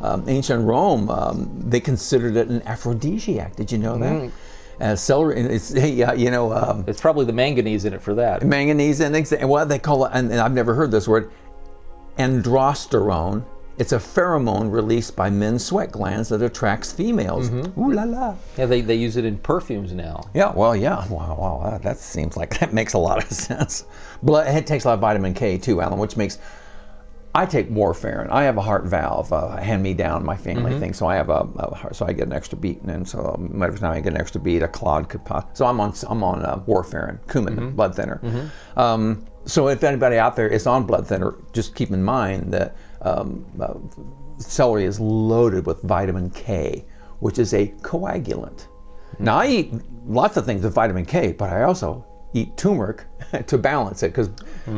um, 0.00 0.24
ancient 0.28 0.64
Rome, 0.66 1.10
um, 1.10 1.50
they 1.66 1.80
considered 1.80 2.36
it 2.36 2.48
an 2.48 2.62
aphrodisiac. 2.66 3.56
Did 3.56 3.70
you 3.72 3.76
know 3.78 3.98
that? 3.98 4.12
Mm. 4.12 4.30
As 4.80 5.02
celery, 5.02 5.40
it's 5.40 5.74
yeah, 5.74 6.12
you 6.12 6.30
know, 6.30 6.52
um, 6.52 6.84
It's 6.86 7.00
probably 7.00 7.24
the 7.24 7.32
manganese 7.32 7.84
in 7.84 7.92
it 7.92 8.00
for 8.00 8.14
that. 8.14 8.44
manganese 8.44 9.00
and 9.00 9.12
things. 9.14 9.32
And 9.32 9.48
what 9.48 9.68
they 9.68 9.78
call 9.78 10.04
it, 10.04 10.12
and, 10.14 10.30
and 10.30 10.40
I've 10.40 10.52
never 10.52 10.72
heard 10.74 10.90
this 10.90 11.08
word, 11.08 11.30
androsterone. 12.18 13.44
It's 13.78 13.92
a 13.92 13.98
pheromone 13.98 14.72
released 14.72 15.14
by 15.14 15.30
men's 15.30 15.64
sweat 15.64 15.92
glands 15.92 16.28
that 16.30 16.42
attracts 16.42 16.92
females. 16.92 17.48
Mm-hmm. 17.48 17.80
Ooh 17.80 17.92
la 17.92 18.02
la. 18.02 18.34
Yeah, 18.56 18.66
they, 18.66 18.80
they 18.80 18.96
use 18.96 19.16
it 19.16 19.24
in 19.24 19.38
perfumes 19.38 19.92
now. 19.92 20.28
Yeah, 20.34 20.52
well, 20.52 20.74
yeah. 20.74 21.06
Wow, 21.08 21.36
wow, 21.38 21.70
that, 21.70 21.82
that 21.82 21.98
seems 21.98 22.36
like 22.36 22.58
that 22.60 22.72
makes 22.72 22.94
a 22.94 22.98
lot 22.98 23.22
of 23.22 23.30
sense. 23.46 23.84
Blood, 24.22 24.48
it 24.48 24.66
takes 24.66 24.84
a 24.84 24.88
lot 24.88 24.94
of 24.94 25.00
vitamin 25.00 25.32
K 25.32 25.58
too, 25.58 25.80
Alan, 25.80 25.98
which 25.98 26.16
makes. 26.16 26.38
I 27.34 27.46
take 27.46 27.70
warfarin. 27.70 28.30
I 28.30 28.44
have 28.44 28.56
a 28.56 28.60
heart 28.60 28.84
valve, 28.84 29.32
uh, 29.32 29.56
hand 29.56 29.82
me 29.82 29.94
down, 29.94 30.24
my 30.24 30.36
family 30.36 30.78
thing. 30.80 30.92
So 30.92 31.06
I 31.06 31.14
have 31.16 31.28
a, 31.28 31.46
a 31.56 31.74
heart, 31.74 31.94
so 31.94 32.06
I 32.06 32.12
get 32.12 32.26
an 32.26 32.32
extra 32.32 32.58
beat, 32.58 32.80
and 32.82 33.06
so 33.06 33.34
every 33.62 33.78
time 33.78 33.92
I 33.92 34.00
get 34.00 34.14
an 34.14 34.20
extra 34.20 34.40
beat, 34.40 34.62
a 34.62 34.68
clot 34.68 35.08
could 35.08 35.24
pop. 35.24 35.56
So 35.56 35.66
I'm 35.66 35.78
on 35.80 35.94
I'm 36.08 36.22
on 36.24 36.44
uh, 36.44 36.58
warfarin, 36.66 37.20
Coumadin, 37.26 37.76
blood 37.76 37.94
thinner. 37.94 38.20
Um, 38.76 39.24
so 39.44 39.68
if 39.68 39.84
anybody 39.84 40.16
out 40.16 40.36
there 40.36 40.48
is 40.48 40.66
on 40.66 40.84
blood 40.86 41.06
thinner, 41.06 41.36
just 41.52 41.74
keep 41.74 41.90
in 41.90 42.02
mind 42.02 42.52
that 42.52 42.76
um, 43.02 43.44
uh, 43.60 43.74
celery 44.38 44.84
is 44.84 44.98
loaded 44.98 45.66
with 45.66 45.80
vitamin 45.82 46.30
K, 46.30 46.84
which 47.20 47.38
is 47.38 47.54
a 47.54 47.68
coagulant. 47.82 48.66
Now 49.18 49.38
I 49.38 49.46
eat 49.48 49.72
lots 50.06 50.36
of 50.36 50.44
things 50.46 50.64
with 50.64 50.74
vitamin 50.74 51.04
K, 51.04 51.32
but 51.32 51.50
I 51.50 51.62
also 51.62 52.04
eat 52.34 52.56
turmeric 52.56 53.04
to 53.46 53.58
balance 53.58 54.02
it 54.02 54.08
because 54.08 54.28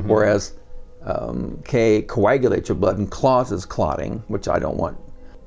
whereas 0.06 0.54
um, 1.02 1.62
K 1.64 2.02
coagulates 2.02 2.68
your 2.68 2.76
blood 2.76 2.98
and 2.98 3.10
causes 3.10 3.64
clotting, 3.64 4.22
which 4.28 4.48
I 4.48 4.58
don't 4.58 4.76
want. 4.76 4.98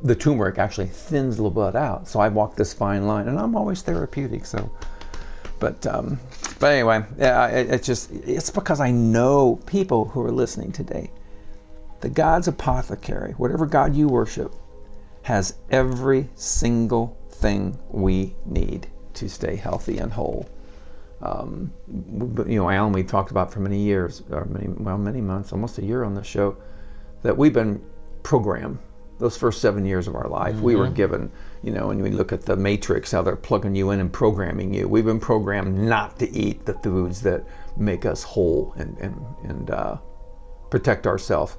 The 0.01 0.15
turmeric 0.15 0.57
actually 0.57 0.87
thins 0.87 1.37
the 1.37 1.49
blood 1.49 1.75
out, 1.75 2.07
so 2.07 2.19
I 2.19 2.27
walk 2.27 2.55
this 2.55 2.73
fine 2.73 3.07
line, 3.07 3.27
and 3.27 3.39
I'm 3.39 3.55
always 3.55 3.81
therapeutic. 3.81 4.45
So, 4.45 4.69
but 5.59 5.85
um, 5.87 6.19
but 6.59 6.73
anyway, 6.73 7.05
yeah, 7.17 7.47
it, 7.47 7.69
it's 7.69 7.87
just 7.87 8.11
it's 8.11 8.49
because 8.49 8.81
I 8.81 8.91
know 8.91 9.59
people 9.65 10.05
who 10.05 10.21
are 10.25 10.31
listening 10.31 10.71
today. 10.71 11.09
The 12.01 12.09
God's 12.09 12.49
apothecary, 12.49 13.31
whatever 13.33 13.65
God 13.65 13.95
you 13.95 14.09
worship, 14.09 14.53
has 15.21 15.55
every 15.71 16.27
single 16.35 17.17
thing 17.29 17.77
we 17.89 18.35
need 18.45 18.87
to 19.13 19.29
stay 19.29 19.55
healthy 19.55 19.99
and 19.99 20.11
whole. 20.11 20.49
Um, 21.23 21.71
you 21.87 22.57
know, 22.57 22.69
Alan, 22.69 22.91
we've 22.91 23.07
talked 23.07 23.31
about 23.31 23.51
for 23.51 23.61
many 23.61 23.79
years, 23.79 24.23
or 24.29 24.43
many, 24.45 24.67
well, 24.67 24.97
many 24.97 25.21
months, 25.21 25.53
almost 25.53 25.77
a 25.77 25.85
year 25.85 26.03
on 26.03 26.13
the 26.13 26.23
show, 26.23 26.57
that 27.21 27.35
we've 27.35 27.53
been 27.53 27.81
programmed. 28.23 28.77
Those 29.19 29.37
first 29.37 29.61
seven 29.61 29.85
years 29.85 30.09
of 30.09 30.15
our 30.15 30.27
life, 30.27 30.55
we 30.59 30.75
were 30.75 30.89
given, 30.89 31.31
you 31.61 31.71
know, 31.71 31.91
and 31.91 32.01
we 32.01 32.09
look 32.09 32.33
at 32.33 32.41
the 32.41 32.57
matrix, 32.57 33.11
how 33.11 33.21
they're 33.21 33.37
plugging 33.37 33.73
you 33.73 33.91
in 33.91 34.01
and 34.01 34.11
programming 34.11 34.73
you. 34.73 34.89
We've 34.89 35.05
been 35.05 35.19
programmed 35.19 35.77
not 35.77 36.19
to 36.19 36.29
eat 36.35 36.65
the 36.65 36.73
foods 36.73 37.21
that 37.21 37.45
make 37.77 38.05
us 38.05 38.21
whole 38.23 38.73
and 38.75 38.97
and 38.97 39.15
and 39.43 39.69
uh, 39.71 39.97
protect 40.69 41.07
ourselves. 41.07 41.57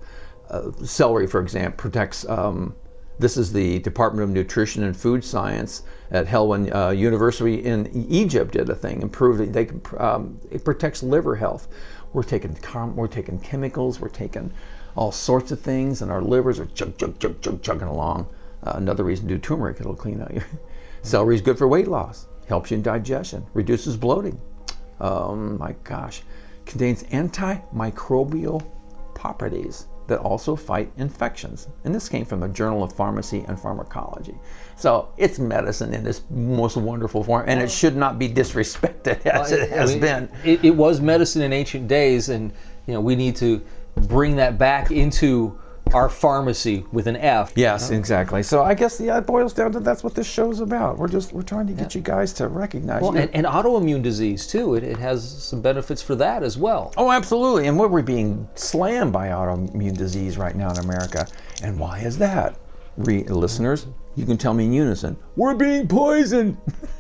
Uh, 0.50 0.72
celery, 0.85 1.27
for 1.27 1.40
example, 1.40 1.79
protects. 1.79 2.29
Um, 2.29 2.74
this 3.18 3.37
is 3.37 3.53
the 3.53 3.79
Department 3.81 4.24
of 4.24 4.31
Nutrition 4.31 4.83
and 4.83 4.96
Food 4.96 5.24
Science 5.24 5.83
at 6.11 6.27
Helwan 6.27 6.74
uh, 6.74 6.90
University 6.90 7.64
in 7.64 7.88
Egypt 8.09 8.53
did 8.53 8.68
a 8.68 8.74
thing, 8.74 9.03
improved. 9.03 9.53
They 9.53 9.68
um, 9.98 10.40
it 10.50 10.64
protects 10.64 11.03
liver 11.03 11.37
health. 11.37 11.68
We're 12.12 12.24
taking 12.24 12.55
com- 12.57 12.96
we're 12.96 13.07
taking 13.07 13.38
chemicals, 13.38 14.00
we're 14.00 14.09
taking 14.09 14.53
all 14.96 15.12
sorts 15.12 15.53
of 15.53 15.61
things, 15.61 16.03
and 16.03 16.11
our 16.11 16.22
livers 16.22 16.59
are 16.59 16.66
chug 16.66 16.98
chug 16.98 17.18
chug 17.18 17.40
chug 17.40 17.62
chugging 17.62 17.88
along. 17.88 18.27
Uh, 18.64 18.72
another 18.77 19.05
reason 19.05 19.29
to 19.29 19.35
do 19.35 19.40
turmeric, 19.40 19.79
it'll 19.81 19.94
clean 19.94 20.20
out 20.20 20.33
your. 20.33 20.44
Celery 21.03 21.35
is 21.35 21.42
good 21.42 21.59
for 21.59 21.68
weight 21.68 21.88
loss, 21.88 22.27
helps 22.48 22.70
you 22.70 22.77
in 22.77 22.83
digestion, 22.83 23.46
reduces 23.53 23.96
bloating. 23.96 24.40
Um, 25.00 25.59
my 25.59 25.74
gosh, 25.85 26.22
contains 26.64 27.03
antimicrobial 27.05 28.64
properties 29.14 29.87
that 30.06 30.18
also 30.18 30.54
fight 30.54 30.92
infections. 30.96 31.68
And 31.84 31.94
this 31.94 32.08
came 32.08 32.24
from 32.24 32.40
the 32.40 32.48
Journal 32.48 32.82
of 32.82 32.92
Pharmacy 32.92 33.44
and 33.48 33.58
Pharmacology. 33.58 34.34
So 34.76 35.08
it's 35.16 35.38
medicine 35.38 35.94
in 35.94 36.04
this 36.04 36.22
most 36.30 36.76
wonderful 36.76 37.24
form, 37.24 37.44
and 37.46 37.60
it 37.60 37.70
should 37.70 37.96
not 37.96 38.18
be 38.18 38.28
disrespected 38.28 39.24
as 39.26 39.52
it 39.52 39.72
I 39.72 39.76
has 39.76 39.90
mean, 39.92 40.00
been. 40.00 40.30
It, 40.44 40.64
it 40.64 40.70
was 40.76 41.00
medicine 41.00 41.42
in 41.42 41.52
ancient 41.52 41.88
days, 41.88 42.28
and 42.28 42.52
you 42.86 42.94
know 42.94 43.00
we 43.00 43.16
need 43.16 43.36
to 43.36 43.62
bring 43.96 44.36
that 44.36 44.58
back 44.58 44.90
into 44.90 45.58
our 45.94 46.09
pharmacy 46.09 46.85
with 46.92 47.07
an 47.07 47.16
F. 47.16 47.52
Yes, 47.54 47.90
exactly. 47.90 48.42
So 48.42 48.62
I 48.62 48.74
guess 48.74 49.00
yeah, 49.00 49.18
it 49.18 49.26
boils 49.26 49.52
down 49.52 49.72
to 49.72 49.80
that's 49.80 50.02
what 50.02 50.14
this 50.14 50.28
show's 50.28 50.61
about. 50.61 50.98
We're 50.98 51.09
just 51.09 51.33
we're 51.33 51.42
trying 51.42 51.66
to 51.68 51.72
get 51.72 51.94
you 51.94 52.00
guys 52.00 52.33
to 52.35 52.48
recognize. 52.48 53.02
Well, 53.02 53.16
and, 53.16 53.30
and 53.35 53.46
autoimmune 53.46 54.02
disease 54.02 54.46
too. 54.46 54.74
It, 54.74 54.83
it 54.83 54.96
has 54.96 55.42
some 55.42 55.62
benefits 55.62 56.02
for 56.02 56.14
that 56.16 56.42
as 56.42 56.59
well. 56.59 56.92
Oh, 56.96 57.11
absolutely. 57.11 57.68
And 57.68 57.78
what 57.78 57.90
we're 57.90 58.02
being 58.02 58.48
slammed 58.54 59.12
by 59.12 59.28
autoimmune 59.28 59.96
disease 59.96 60.37
right 60.37 60.57
now 60.57 60.70
in 60.70 60.78
America. 60.78 61.26
And 61.62 61.78
why 61.78 62.00
is 62.00 62.18
that? 62.18 62.59
Re- 62.96 63.24
listeners, 63.24 63.87
you 64.16 64.26
can 64.26 64.37
tell 64.37 64.54
me 64.54 64.64
in 64.64 64.72
unison. 64.72 65.16
We're 65.37 65.54
being 65.54 65.88
poisoned. 65.88 66.57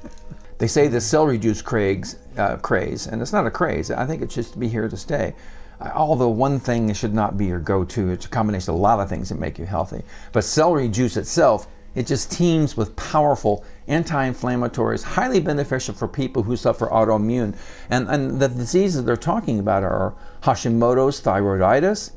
they 0.58 0.66
say 0.66 0.88
the 0.88 1.00
celery 1.00 1.38
juice 1.38 1.62
craze, 1.62 2.16
uh, 2.36 2.56
craze, 2.56 3.06
and 3.06 3.20
it's 3.20 3.32
not 3.32 3.46
a 3.46 3.50
craze. 3.50 3.90
I 3.90 4.06
think 4.06 4.22
it's 4.22 4.34
just 4.34 4.52
to 4.52 4.58
be 4.58 4.68
here 4.68 4.88
to 4.88 4.96
stay. 4.96 5.34
Although 5.80 6.28
one 6.30 6.60
thing 6.60 6.92
should 6.92 7.14
not 7.14 7.36
be 7.36 7.46
your 7.46 7.58
go-to, 7.58 8.10
it's 8.10 8.26
a 8.26 8.28
combination 8.28 8.70
of 8.72 8.78
a 8.78 8.82
lot 8.82 9.00
of 9.00 9.08
things 9.08 9.28
that 9.28 9.38
make 9.38 9.58
you 9.58 9.64
healthy. 9.64 10.02
But 10.32 10.44
celery 10.44 10.88
juice 10.88 11.16
itself, 11.16 11.66
it 11.94 12.06
just 12.06 12.32
teems 12.32 12.76
with 12.76 12.94
powerful 12.96 13.64
anti-inflammatories, 13.86 15.02
highly 15.02 15.40
beneficial 15.40 15.94
for 15.94 16.08
people 16.08 16.42
who 16.42 16.56
suffer 16.56 16.88
autoimmune. 16.88 17.56
And, 17.90 18.08
and 18.08 18.40
the 18.40 18.48
diseases 18.48 19.04
they're 19.04 19.16
talking 19.16 19.58
about 19.60 19.84
are 19.84 20.14
Hashimoto's 20.42 21.20
thyroiditis, 21.20 22.12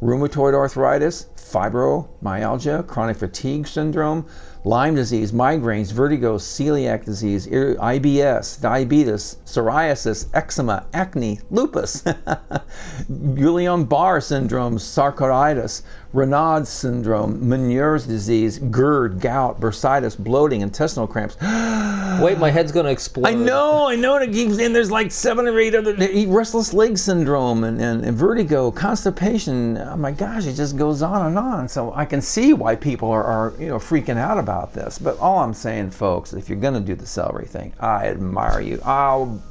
rheumatoid 0.00 0.54
arthritis, 0.54 1.26
fibromyalgia, 1.36 2.86
chronic 2.86 3.16
fatigue 3.16 3.66
syndrome, 3.66 4.24
Lyme 4.64 4.96
disease, 4.96 5.32
migraines, 5.32 5.92
vertigo, 5.92 6.36
celiac 6.36 7.04
disease, 7.04 7.46
IBS, 7.46 8.60
diabetes, 8.60 9.36
psoriasis, 9.46 10.26
eczema, 10.34 10.84
acne, 10.92 11.38
lupus, 11.50 12.02
Guillain-Barré 13.08 14.22
syndrome, 14.22 14.76
sarcoiditis, 14.76 15.82
Raynaud 16.14 16.66
syndrome, 16.66 17.38
Meniere's 17.38 18.06
disease, 18.06 18.58
GERD, 18.58 19.20
gout, 19.20 19.60
bursitis, 19.60 20.16
bloating, 20.16 20.62
intestinal 20.62 21.06
cramps. 21.06 21.36
Wait, 22.22 22.38
my 22.38 22.50
head's 22.50 22.72
going 22.72 22.86
to 22.86 22.90
explode. 22.90 23.26
I 23.26 23.34
know, 23.34 23.86
I 23.86 23.94
know. 23.94 24.16
And, 24.16 24.24
it 24.24 24.32
keeps, 24.32 24.58
and 24.58 24.74
there's 24.74 24.90
like 24.90 25.12
seven 25.12 25.46
or 25.46 25.60
eight 25.60 25.74
other 25.74 25.94
restless 26.26 26.72
leg 26.72 26.96
syndrome 26.96 27.64
and, 27.64 27.78
and, 27.78 28.06
and, 28.06 28.16
vertigo, 28.16 28.70
constipation. 28.70 29.76
Oh 29.76 29.96
my 29.98 30.10
gosh, 30.10 30.46
it 30.46 30.54
just 30.54 30.78
goes 30.78 31.02
on 31.02 31.26
and 31.26 31.38
on. 31.38 31.68
So 31.68 31.92
I 31.92 32.06
can 32.06 32.22
see 32.22 32.54
why 32.54 32.74
people 32.74 33.10
are, 33.10 33.24
are 33.24 33.52
you 33.58 33.68
know 33.68 33.76
freaking 33.76 34.16
out 34.16 34.38
about 34.38 34.72
this. 34.72 34.98
But 34.98 35.18
all 35.18 35.40
I'm 35.40 35.54
saying, 35.54 35.90
folks, 35.90 36.32
if 36.32 36.48
you're 36.48 36.58
going 36.58 36.74
to 36.74 36.80
do 36.80 36.94
the 36.94 37.06
celery 37.06 37.46
thing, 37.46 37.74
I 37.80 38.06
admire 38.06 38.62
you. 38.62 38.80
I'll 38.82 39.42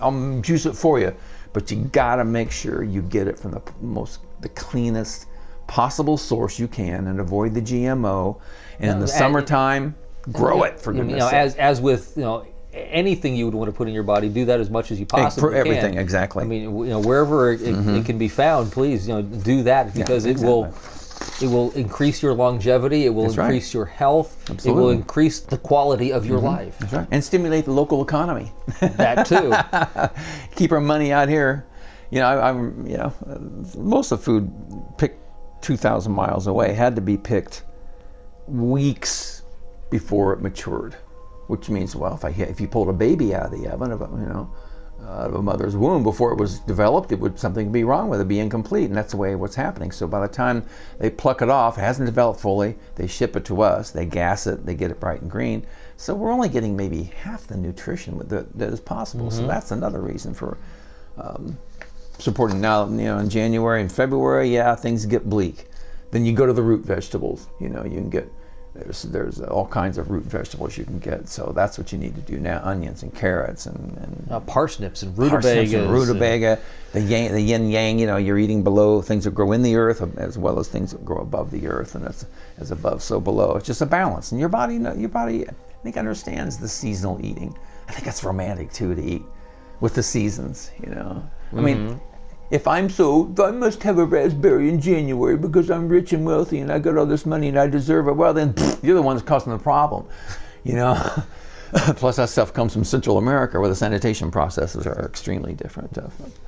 I'll 0.00 0.40
juice 0.40 0.64
it 0.64 0.74
for 0.74 0.98
you, 0.98 1.14
but 1.52 1.70
you 1.70 1.84
got 1.92 2.16
to 2.16 2.24
make 2.24 2.50
sure 2.50 2.82
you 2.82 3.02
get 3.02 3.28
it 3.28 3.38
from 3.38 3.50
the 3.50 3.62
most 3.82 4.20
the 4.40 4.48
cleanest 4.48 5.26
possible 5.66 6.16
source 6.16 6.58
you 6.58 6.68
can 6.68 7.06
and 7.06 7.20
avoid 7.20 7.54
the 7.54 7.62
GMO. 7.62 8.40
And 8.78 8.90
in 8.90 8.98
the 9.00 9.08
summertime 9.08 9.94
grow 10.30 10.62
it 10.62 10.78
for 10.78 10.92
goodness 10.92 11.12
you 11.12 11.18
know, 11.18 11.28
sake. 11.28 11.34
as 11.34 11.56
as 11.56 11.80
with 11.80 12.12
you 12.16 12.22
know 12.22 12.46
anything 12.72 13.36
you 13.36 13.44
would 13.44 13.54
want 13.54 13.70
to 13.70 13.76
put 13.76 13.88
in 13.88 13.94
your 13.94 14.02
body, 14.02 14.28
do 14.28 14.44
that 14.46 14.60
as 14.60 14.70
much 14.70 14.90
as 14.90 14.98
you 14.98 15.06
possibly 15.06 15.40
for 15.40 15.54
everything 15.54 15.92
can. 15.92 15.98
exactly. 15.98 16.42
I 16.42 16.46
mean, 16.46 16.62
you 16.62 16.86
know, 16.86 17.00
wherever 17.00 17.52
it, 17.52 17.60
mm-hmm. 17.60 17.96
it, 17.96 18.06
can 18.06 18.16
be 18.18 18.28
found, 18.28 18.72
please, 18.72 19.06
you 19.06 19.14
know, 19.14 19.22
do 19.22 19.62
that 19.64 19.94
because 19.94 20.24
yeah, 20.24 20.32
exactly. 20.32 20.48
it 20.48 20.50
will 20.50 20.74
it 21.40 21.46
will 21.46 21.70
increase 21.72 22.22
your 22.22 22.34
longevity. 22.34 23.06
It 23.06 23.10
will 23.10 23.24
That's 23.24 23.36
increase 23.36 23.68
right. 23.68 23.74
your 23.74 23.84
health. 23.84 24.50
Absolutely. 24.50 24.70
It 24.70 24.74
will 24.74 24.90
increase 24.90 25.40
the 25.40 25.58
quality 25.58 26.12
of 26.12 26.26
your 26.26 26.38
mm-hmm. 26.38 26.46
life. 26.46 26.78
That's 26.78 26.92
right. 26.92 27.08
And 27.10 27.22
stimulate 27.22 27.64
the 27.64 27.72
local 27.72 28.02
economy. 28.02 28.52
that 28.80 29.26
too. 29.26 29.52
Keep 30.56 30.72
our 30.72 30.80
money 30.80 31.12
out 31.12 31.28
here. 31.28 31.66
You 32.10 32.20
know, 32.20 32.26
I, 32.26 32.50
am 32.50 32.86
you 32.86 32.98
know, 32.98 33.12
most 33.76 34.12
of 34.12 34.18
the 34.18 34.24
food 34.24 34.52
picked 34.98 35.21
2,000 35.62 36.12
miles 36.12 36.46
away 36.46 36.72
had 36.72 36.94
to 36.96 37.00
be 37.00 37.16
picked 37.16 37.64
weeks 38.46 39.42
before 39.90 40.32
it 40.32 40.40
matured, 40.40 40.94
which 41.46 41.68
means, 41.68 41.94
well, 41.94 42.14
if 42.14 42.24
I 42.24 42.30
if 42.30 42.60
you 42.60 42.68
pulled 42.68 42.88
a 42.88 42.92
baby 42.92 43.34
out 43.34 43.52
of 43.52 43.60
the 43.60 43.68
oven, 43.68 43.92
of 43.92 44.02
a, 44.02 44.06
you 44.06 44.26
know, 44.26 44.52
out 45.08 45.28
of 45.28 45.34
a 45.34 45.42
mother's 45.42 45.76
womb 45.76 46.02
before 46.02 46.32
it 46.32 46.38
was 46.38 46.60
developed, 46.60 47.12
it 47.12 47.18
would 47.18 47.38
something 47.38 47.72
be 47.72 47.84
wrong 47.84 48.08
with 48.08 48.20
it, 48.20 48.28
be 48.28 48.38
incomplete, 48.38 48.86
and 48.86 48.96
that's 48.96 49.12
the 49.12 49.16
way 49.16 49.34
what's 49.34 49.54
happening. 49.54 49.90
So 49.90 50.06
by 50.06 50.20
the 50.20 50.32
time 50.32 50.64
they 50.98 51.10
pluck 51.10 51.42
it 51.42 51.50
off, 51.50 51.78
it 51.78 51.82
hasn't 51.82 52.06
developed 52.06 52.40
fully. 52.40 52.76
They 52.94 53.06
ship 53.06 53.36
it 53.36 53.44
to 53.46 53.62
us, 53.62 53.90
they 53.90 54.06
gas 54.06 54.46
it, 54.46 54.64
they 54.64 54.74
get 54.74 54.90
it 54.90 55.00
bright 55.00 55.22
and 55.22 55.30
green. 55.30 55.66
So 55.96 56.14
we're 56.14 56.30
only 56.30 56.48
getting 56.48 56.76
maybe 56.76 57.04
half 57.22 57.46
the 57.46 57.56
nutrition 57.56 58.18
that, 58.28 58.56
that 58.58 58.72
is 58.72 58.80
possible. 58.80 59.26
Mm-hmm. 59.26 59.38
So 59.38 59.46
that's 59.46 59.70
another 59.70 60.00
reason 60.00 60.34
for 60.34 60.58
um, 61.18 61.58
supporting. 62.18 62.60
Now, 62.60 62.86
you 62.86 63.04
know, 63.04 63.18
in 63.18 63.28
January 63.28 63.80
and 63.80 63.90
February, 63.90 64.48
yeah, 64.48 64.74
things 64.74 65.06
get 65.06 65.28
bleak. 65.28 65.66
Then 66.10 66.24
you 66.26 66.32
go 66.32 66.46
to 66.46 66.52
the 66.52 66.62
root 66.62 66.84
vegetables. 66.84 67.48
You 67.60 67.68
know, 67.70 67.84
you 67.84 67.96
can 67.96 68.10
get 68.10 68.30
there's 68.74 69.02
there's 69.02 69.40
all 69.40 69.66
kinds 69.66 69.98
of 69.98 70.10
root 70.10 70.24
vegetables 70.24 70.78
you 70.78 70.84
can 70.84 70.98
get. 70.98 71.28
So 71.28 71.52
that's 71.54 71.76
what 71.76 71.92
you 71.92 71.98
need 71.98 72.14
to 72.14 72.22
do 72.22 72.38
now: 72.38 72.60
onions 72.64 73.02
and 73.02 73.14
carrots 73.14 73.66
and, 73.66 73.96
and 73.98 74.28
uh, 74.30 74.40
parsnips 74.40 75.02
and 75.02 75.16
rutabagas. 75.16 75.74
and 75.74 75.90
rutabaga, 75.90 76.58
the 76.92 77.00
yang, 77.00 77.32
the 77.32 77.40
yin 77.40 77.70
yang. 77.70 77.98
You 77.98 78.06
know, 78.06 78.16
you're 78.16 78.38
eating 78.38 78.62
below 78.62 79.02
things 79.02 79.24
that 79.24 79.34
grow 79.34 79.52
in 79.52 79.62
the 79.62 79.76
earth 79.76 80.00
as 80.16 80.38
well 80.38 80.58
as 80.58 80.68
things 80.68 80.92
that 80.92 81.04
grow 81.04 81.18
above 81.18 81.50
the 81.50 81.66
earth, 81.66 81.94
and 81.94 82.04
that's 82.04 82.24
as 82.58 82.70
above 82.70 83.02
so 83.02 83.20
below. 83.20 83.56
It's 83.56 83.66
just 83.66 83.82
a 83.82 83.86
balance, 83.86 84.32
and 84.32 84.40
your 84.40 84.48
body, 84.48 84.76
your 84.76 85.10
body, 85.10 85.46
I 85.48 85.52
think 85.82 85.96
understands 85.98 86.56
the 86.56 86.68
seasonal 86.68 87.24
eating. 87.24 87.56
I 87.88 87.92
think 87.92 88.04
that's 88.04 88.24
romantic 88.24 88.72
too 88.72 88.94
to 88.94 89.02
eat 89.02 89.22
with 89.82 89.94
the 89.94 90.02
seasons. 90.02 90.70
You 90.82 90.90
know, 90.94 91.22
mm-hmm. 91.50 91.58
I 91.58 91.60
mean 91.60 91.76
mm-hmm 91.76 92.08
if 92.52 92.68
I'm 92.68 92.90
so, 92.90 93.34
I 93.42 93.50
must 93.50 93.82
have 93.82 93.96
a 93.96 94.04
raspberry 94.04 94.68
in 94.68 94.78
January 94.78 95.38
because 95.38 95.70
I'm 95.70 95.88
rich 95.88 96.12
and 96.12 96.26
wealthy 96.26 96.60
and 96.60 96.70
I 96.70 96.78
got 96.78 96.98
all 96.98 97.06
this 97.06 97.24
money 97.24 97.48
and 97.48 97.58
I 97.58 97.66
deserve 97.66 98.08
it, 98.08 98.12
well, 98.12 98.34
then 98.34 98.52
pfft, 98.52 98.84
you're 98.84 98.94
the 98.94 99.00
one 99.00 99.16
that's 99.16 99.26
causing 99.26 99.54
the 99.54 99.58
problem. 99.58 100.06
You 100.62 100.74
know? 100.74 101.24
Plus, 101.96 102.16
that 102.16 102.28
stuff 102.28 102.52
comes 102.52 102.74
from 102.74 102.84
Central 102.84 103.16
America 103.16 103.58
where 103.58 103.70
the 103.70 103.74
sanitation 103.74 104.30
processes 104.30 104.86
are 104.86 105.06
extremely 105.06 105.54
different. 105.54 105.96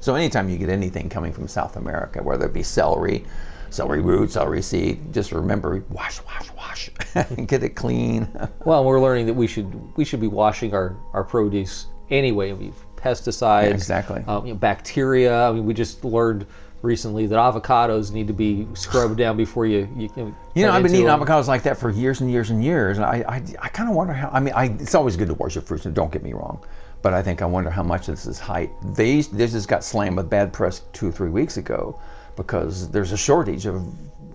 So, 0.00 0.14
anytime 0.14 0.50
you 0.50 0.58
get 0.58 0.68
anything 0.68 1.08
coming 1.08 1.32
from 1.32 1.48
South 1.48 1.76
America, 1.76 2.22
whether 2.22 2.44
it 2.44 2.52
be 2.52 2.62
celery, 2.62 3.24
celery 3.70 4.02
root, 4.02 4.30
celery 4.30 4.60
seed, 4.60 5.14
just 5.14 5.32
remember 5.32 5.82
wash, 5.88 6.20
wash, 6.26 6.52
wash, 6.52 6.90
and 7.14 7.48
get 7.48 7.62
it 7.62 7.70
clean. 7.70 8.28
well, 8.66 8.84
we're 8.84 9.00
learning 9.00 9.24
that 9.24 9.34
we 9.34 9.46
should 9.46 9.96
we 9.96 10.04
should 10.04 10.20
be 10.20 10.26
washing 10.26 10.74
our, 10.74 10.94
our 11.14 11.24
produce 11.24 11.86
anyway. 12.10 12.52
We've 12.52 12.84
pesticides, 13.04 13.68
yeah, 13.68 13.74
exactly, 13.74 14.24
um, 14.26 14.46
you 14.46 14.52
know, 14.52 14.58
bacteria. 14.58 15.48
I 15.48 15.52
mean, 15.52 15.66
we 15.66 15.74
just 15.74 16.04
learned 16.04 16.46
recently 16.82 17.26
that 17.26 17.36
avocados 17.36 18.12
need 18.12 18.26
to 18.26 18.32
be 18.32 18.66
scrubbed 18.74 19.16
down 19.16 19.36
before 19.36 19.66
you. 19.66 19.88
You, 19.96 20.10
you, 20.16 20.36
you 20.54 20.66
know, 20.66 20.72
I've 20.72 20.82
been 20.82 20.94
eating 20.94 21.06
them. 21.06 21.20
avocados 21.20 21.46
like 21.46 21.62
that 21.64 21.78
for 21.78 21.90
years 21.90 22.20
and 22.20 22.30
years 22.30 22.50
and 22.50 22.62
years, 22.62 22.98
and 22.98 23.06
I, 23.06 23.24
I, 23.28 23.42
I 23.60 23.68
kind 23.68 23.88
of 23.88 23.94
wonder 23.94 24.12
how. 24.12 24.30
I 24.32 24.40
mean, 24.40 24.54
I, 24.54 24.66
it's 24.66 24.94
always 24.94 25.16
good 25.16 25.28
to 25.28 25.34
wash 25.34 25.54
your 25.54 25.62
fruits, 25.62 25.86
and 25.86 25.94
don't 25.94 26.12
get 26.12 26.22
me 26.22 26.32
wrong, 26.32 26.64
but 27.02 27.12
I 27.12 27.22
think 27.22 27.42
I 27.42 27.46
wonder 27.46 27.70
how 27.70 27.82
much 27.82 28.06
this 28.06 28.26
is 28.26 28.38
hype. 28.38 28.70
These 28.96 29.28
this 29.28 29.52
just 29.52 29.68
got 29.68 29.84
slammed 29.84 30.16
with 30.16 30.30
bad 30.30 30.52
press 30.52 30.82
two 30.92 31.08
or 31.08 31.12
three 31.12 31.30
weeks 31.30 31.56
ago 31.56 31.98
because 32.36 32.90
there's 32.90 33.12
a 33.12 33.16
shortage 33.16 33.66
of 33.66 33.84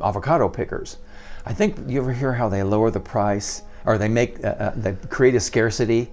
avocado 0.02 0.50
pickers. 0.50 0.98
I 1.46 1.54
think 1.54 1.78
you 1.88 2.02
ever 2.02 2.14
hear 2.14 2.34
how 2.34 2.50
they 2.50 2.64
lower 2.64 2.92
the 2.92 3.00
price 3.00 3.64
or 3.86 3.98
they 3.98 4.10
make 4.10 4.44
uh, 4.44 4.48
uh, 4.48 4.74
they 4.76 4.94
create 5.10 5.36
a 5.36 5.40
scarcity 5.40 6.12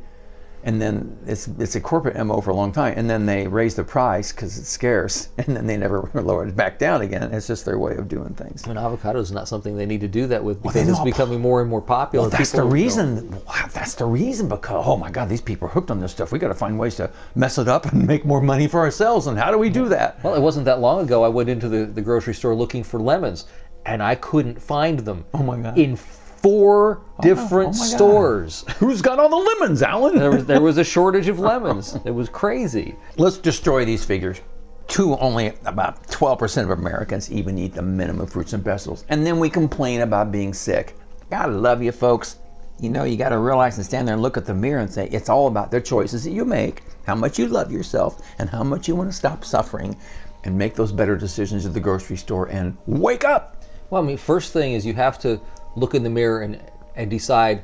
and 0.67 0.83
then 0.83 1.17
it's 1.27 1.47
it's 1.59 1.77
a 1.77 1.81
corporate 1.81 2.17
mo 2.27 2.41
for 2.41 2.51
a 2.51 2.55
long 2.55 2.73
time. 2.73 2.95
And 2.97 3.09
then 3.09 3.25
they 3.25 3.47
raise 3.47 3.77
the 3.77 3.85
price 3.85 4.33
because 4.33 4.59
it's 4.59 4.69
scarce 4.69 5.29
and 5.39 5.57
then 5.57 5.67
they 5.67 5.77
never 5.77 6.11
lower 6.15 6.47
it 6.47 6.57
back 6.57 6.79
down 6.79 7.01
again. 7.01 7.23
It's 7.33 7.47
just 7.47 7.65
their 7.65 7.79
way 7.79 7.95
of 7.97 8.09
doing 8.09 8.35
things. 8.35 8.67
And 8.67 8.79
avocado 8.79 9.21
is 9.21 9.31
not 9.31 9.49
something 9.49 9.77
they 9.77 9.87
need 9.87 10.01
to 10.01 10.09
do 10.09 10.27
that 10.27 10.43
with 10.43 10.61
because 10.63 10.87
well, 10.87 10.91
it's 10.91 11.05
becoming 11.05 11.41
more 11.41 11.61
and 11.61 11.71
more 11.71 11.81
popular. 11.81 12.25
Well, 12.25 12.31
that's 12.31 12.51
people 12.51 12.69
the 12.69 12.75
reason 12.75 13.31
wow, 13.47 13.67
that's 13.73 13.95
the 13.95 14.07
reason 14.07 14.49
because 14.49 14.85
oh 14.87 14.97
my 14.97 15.11
god 15.11 15.29
these 15.29 15.41
people 15.41 15.69
are 15.69 15.71
hooked 15.71 15.91
on 15.91 16.01
this 16.01 16.13
stuff. 16.13 16.33
We 16.33 16.39
got 16.39 16.49
to 16.49 16.55
find 16.55 16.79
ways 16.79 16.97
to 16.97 17.11
mess 17.37 17.59
it 17.59 17.69
up 17.69 17.87
and 17.87 18.07
make 18.07 18.25
more 18.25 18.41
money 18.41 18.67
for 18.67 18.81
ourselves. 18.81 19.29
And 19.29 19.39
how 19.39 19.53
do 19.53 19.59
we 19.59 19.71
do 19.71 19.89
that? 19.89 20.23
Well 20.25 20.35
it 20.35 20.41
wasn't 20.41 20.65
that 20.67 20.81
long 20.81 21.01
ago 21.01 21.23
i 21.25 21.29
went 21.29 21.49
into 21.49 21.69
the, 21.69 21.87
the 21.87 22.03
grocery 22.03 22.35
store 22.35 22.55
looking 22.55 22.83
for 22.83 23.01
lemons 23.01 23.47
and 23.85 24.03
i 24.03 24.15
couldn't 24.17 24.61
find 24.61 24.99
them 25.01 25.25
oh 25.35 25.43
my 25.43 25.57
god. 25.59 25.79
in 25.79 25.97
four 26.39 26.99
oh, 26.99 27.15
oh 27.19 27.23
different 27.23 27.71
oh 27.71 27.73
stores. 27.73 28.65
Who's 28.79 29.03
got 29.03 29.19
all 29.19 29.29
the 29.29 29.37
lemons, 29.37 29.83
Alan? 29.83 30.19
there, 30.19 30.31
was, 30.31 30.47
there 30.47 30.61
was 30.61 30.79
a 30.79 30.85
shortage 30.85 31.29
of 31.29 31.39
lemons. 31.53 31.99
It 32.05 32.11
was 32.11 32.29
crazy. 32.29 32.95
Let's 33.17 33.39
destroy 33.39 33.85
these 33.85 34.05
figures. 34.05 34.41
Two, 34.89 35.17
only 35.17 35.53
about 35.65 36.07
12% 36.07 36.63
of 36.63 36.71
Americans 36.71 37.31
even 37.33 37.59
eat 37.59 37.75
the 37.75 37.83
minimum 37.83 38.27
fruits 38.27 38.53
and 38.53 38.63
vegetables. 38.63 39.05
And 39.09 39.27
then 39.27 39.39
we 39.39 39.51
complain 39.51 40.03
about 40.03 40.31
being 40.31 40.55
sick. 40.55 40.97
Gotta 41.31 41.53
love 41.53 41.83
you, 41.83 41.91
folks. 41.91 42.37
You 42.79 42.91
know, 42.91 43.05
you 43.05 43.17
gotta 43.17 43.39
realize 43.39 43.79
and 43.79 43.87
stand 43.87 44.07
there 44.07 44.15
and 44.15 44.23
look 44.23 44.37
at 44.37 44.45
the 44.45 44.55
mirror 44.55 44.81
and 44.81 44.91
say, 44.91 45.09
it's 45.11 45.29
all 45.29 45.49
about 45.49 45.71
the 45.71 45.81
choices 45.81 46.23
that 46.25 46.31
you 46.31 46.45
make, 46.45 46.83
how 47.05 47.15
much 47.17 47.39
you 47.39 47.49
love 47.49 47.73
yourself, 47.73 48.23
and 48.39 48.49
how 48.49 48.63
much 48.63 48.87
you 48.87 48.95
wanna 48.95 49.13
stop 49.13 49.45
suffering, 49.45 49.97
and 50.45 50.57
make 50.57 50.75
those 50.75 50.93
better 50.93 51.17
decisions 51.17 51.67
at 51.67 51.75
the 51.75 51.81
grocery 51.81 52.17
store 52.17 52.47
and 52.47 52.77
wake 52.87 53.25
up. 53.25 53.65
Well, 53.91 54.03
I 54.03 54.05
mean, 54.05 54.17
first 54.17 54.53
thing 54.53 54.75
is 54.75 54.87
you 54.87 54.95
have 54.95 55.19
to 55.21 55.41
look 55.77 55.95
in 55.95 56.03
the 56.03 56.11
mirror 56.11 56.43
and, 56.43 56.61
and 56.97 57.11
decide, 57.11 57.63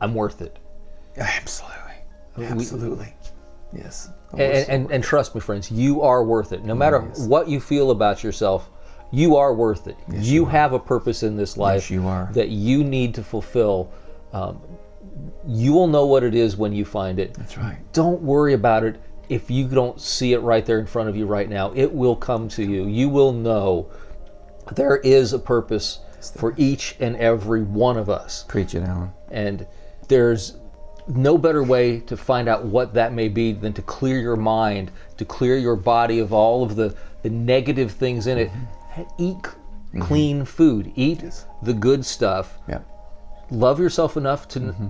I'm 0.00 0.14
worth 0.14 0.42
it. 0.42 0.58
Absolutely. 1.16 1.80
Absolutely. 2.38 3.14
We, 3.72 3.80
yes. 3.80 4.08
And, 4.32 4.40
and, 4.42 4.90
and, 4.90 5.04
trust 5.04 5.34
me, 5.34 5.40
friends, 5.40 5.70
you 5.70 6.02
are 6.02 6.24
worth 6.24 6.52
it. 6.52 6.64
No 6.64 6.74
matter 6.74 7.04
yes. 7.08 7.26
what 7.26 7.48
you 7.48 7.60
feel 7.60 7.92
about 7.92 8.24
yourself, 8.24 8.68
you 9.12 9.36
are 9.36 9.54
worth 9.54 9.86
it. 9.86 9.96
Yes, 10.10 10.24
you, 10.24 10.40
you 10.40 10.46
have 10.46 10.72
a 10.72 10.78
purpose 10.78 11.22
in 11.22 11.36
this 11.36 11.56
life 11.56 11.82
yes, 11.82 11.90
you 11.90 12.06
are. 12.08 12.28
that 12.32 12.48
you 12.48 12.82
need 12.82 13.14
to 13.14 13.22
fulfill. 13.22 13.92
Um, 14.32 14.60
you 15.46 15.72
will 15.72 15.86
know 15.86 16.06
what 16.06 16.24
it 16.24 16.34
is 16.34 16.56
when 16.56 16.72
you 16.72 16.84
find 16.84 17.20
it. 17.20 17.34
That's 17.34 17.56
right. 17.56 17.78
Don't 17.92 18.20
worry 18.22 18.54
about 18.54 18.82
it 18.82 19.00
if 19.28 19.50
you 19.50 19.68
don't 19.68 20.00
see 20.00 20.32
it 20.32 20.40
right 20.40 20.66
there 20.66 20.80
in 20.80 20.86
front 20.86 21.08
of 21.08 21.16
you 21.16 21.26
right 21.26 21.48
now. 21.48 21.72
It 21.74 21.92
will 21.92 22.16
come 22.16 22.48
to 22.48 22.64
you. 22.64 22.88
You 22.88 23.08
will 23.08 23.32
know 23.32 23.88
there 24.72 24.96
is 24.98 25.32
a 25.32 25.38
purpose 25.38 26.00
for 26.30 26.54
each 26.56 26.96
and 27.00 27.16
every 27.16 27.62
one 27.62 27.96
of 27.96 28.08
us. 28.08 28.44
Preach 28.48 28.74
it, 28.74 28.82
Alan. 28.82 29.12
And 29.30 29.66
there's 30.08 30.56
no 31.06 31.36
better 31.36 31.62
way 31.62 32.00
to 32.00 32.16
find 32.16 32.48
out 32.48 32.64
what 32.64 32.94
that 32.94 33.12
may 33.12 33.28
be 33.28 33.52
than 33.52 33.72
to 33.74 33.82
clear 33.82 34.18
your 34.18 34.36
mind, 34.36 34.90
to 35.18 35.24
clear 35.24 35.56
your 35.56 35.76
body 35.76 36.18
of 36.18 36.32
all 36.32 36.62
of 36.62 36.76
the, 36.76 36.96
the 37.22 37.30
negative 37.30 37.92
things 37.92 38.26
in 38.26 38.38
it. 38.38 38.50
Mm-hmm. 38.50 39.02
Eat 39.18 39.42
mm-hmm. 39.42 40.00
clean 40.02 40.44
food, 40.44 40.92
eat 40.96 41.22
yes. 41.22 41.46
the 41.62 41.74
good 41.74 42.04
stuff. 42.04 42.58
Yeah. 42.68 42.80
Love 43.50 43.78
yourself 43.78 44.16
enough 44.16 44.48
to 44.48 44.60
mm-hmm. 44.60 44.88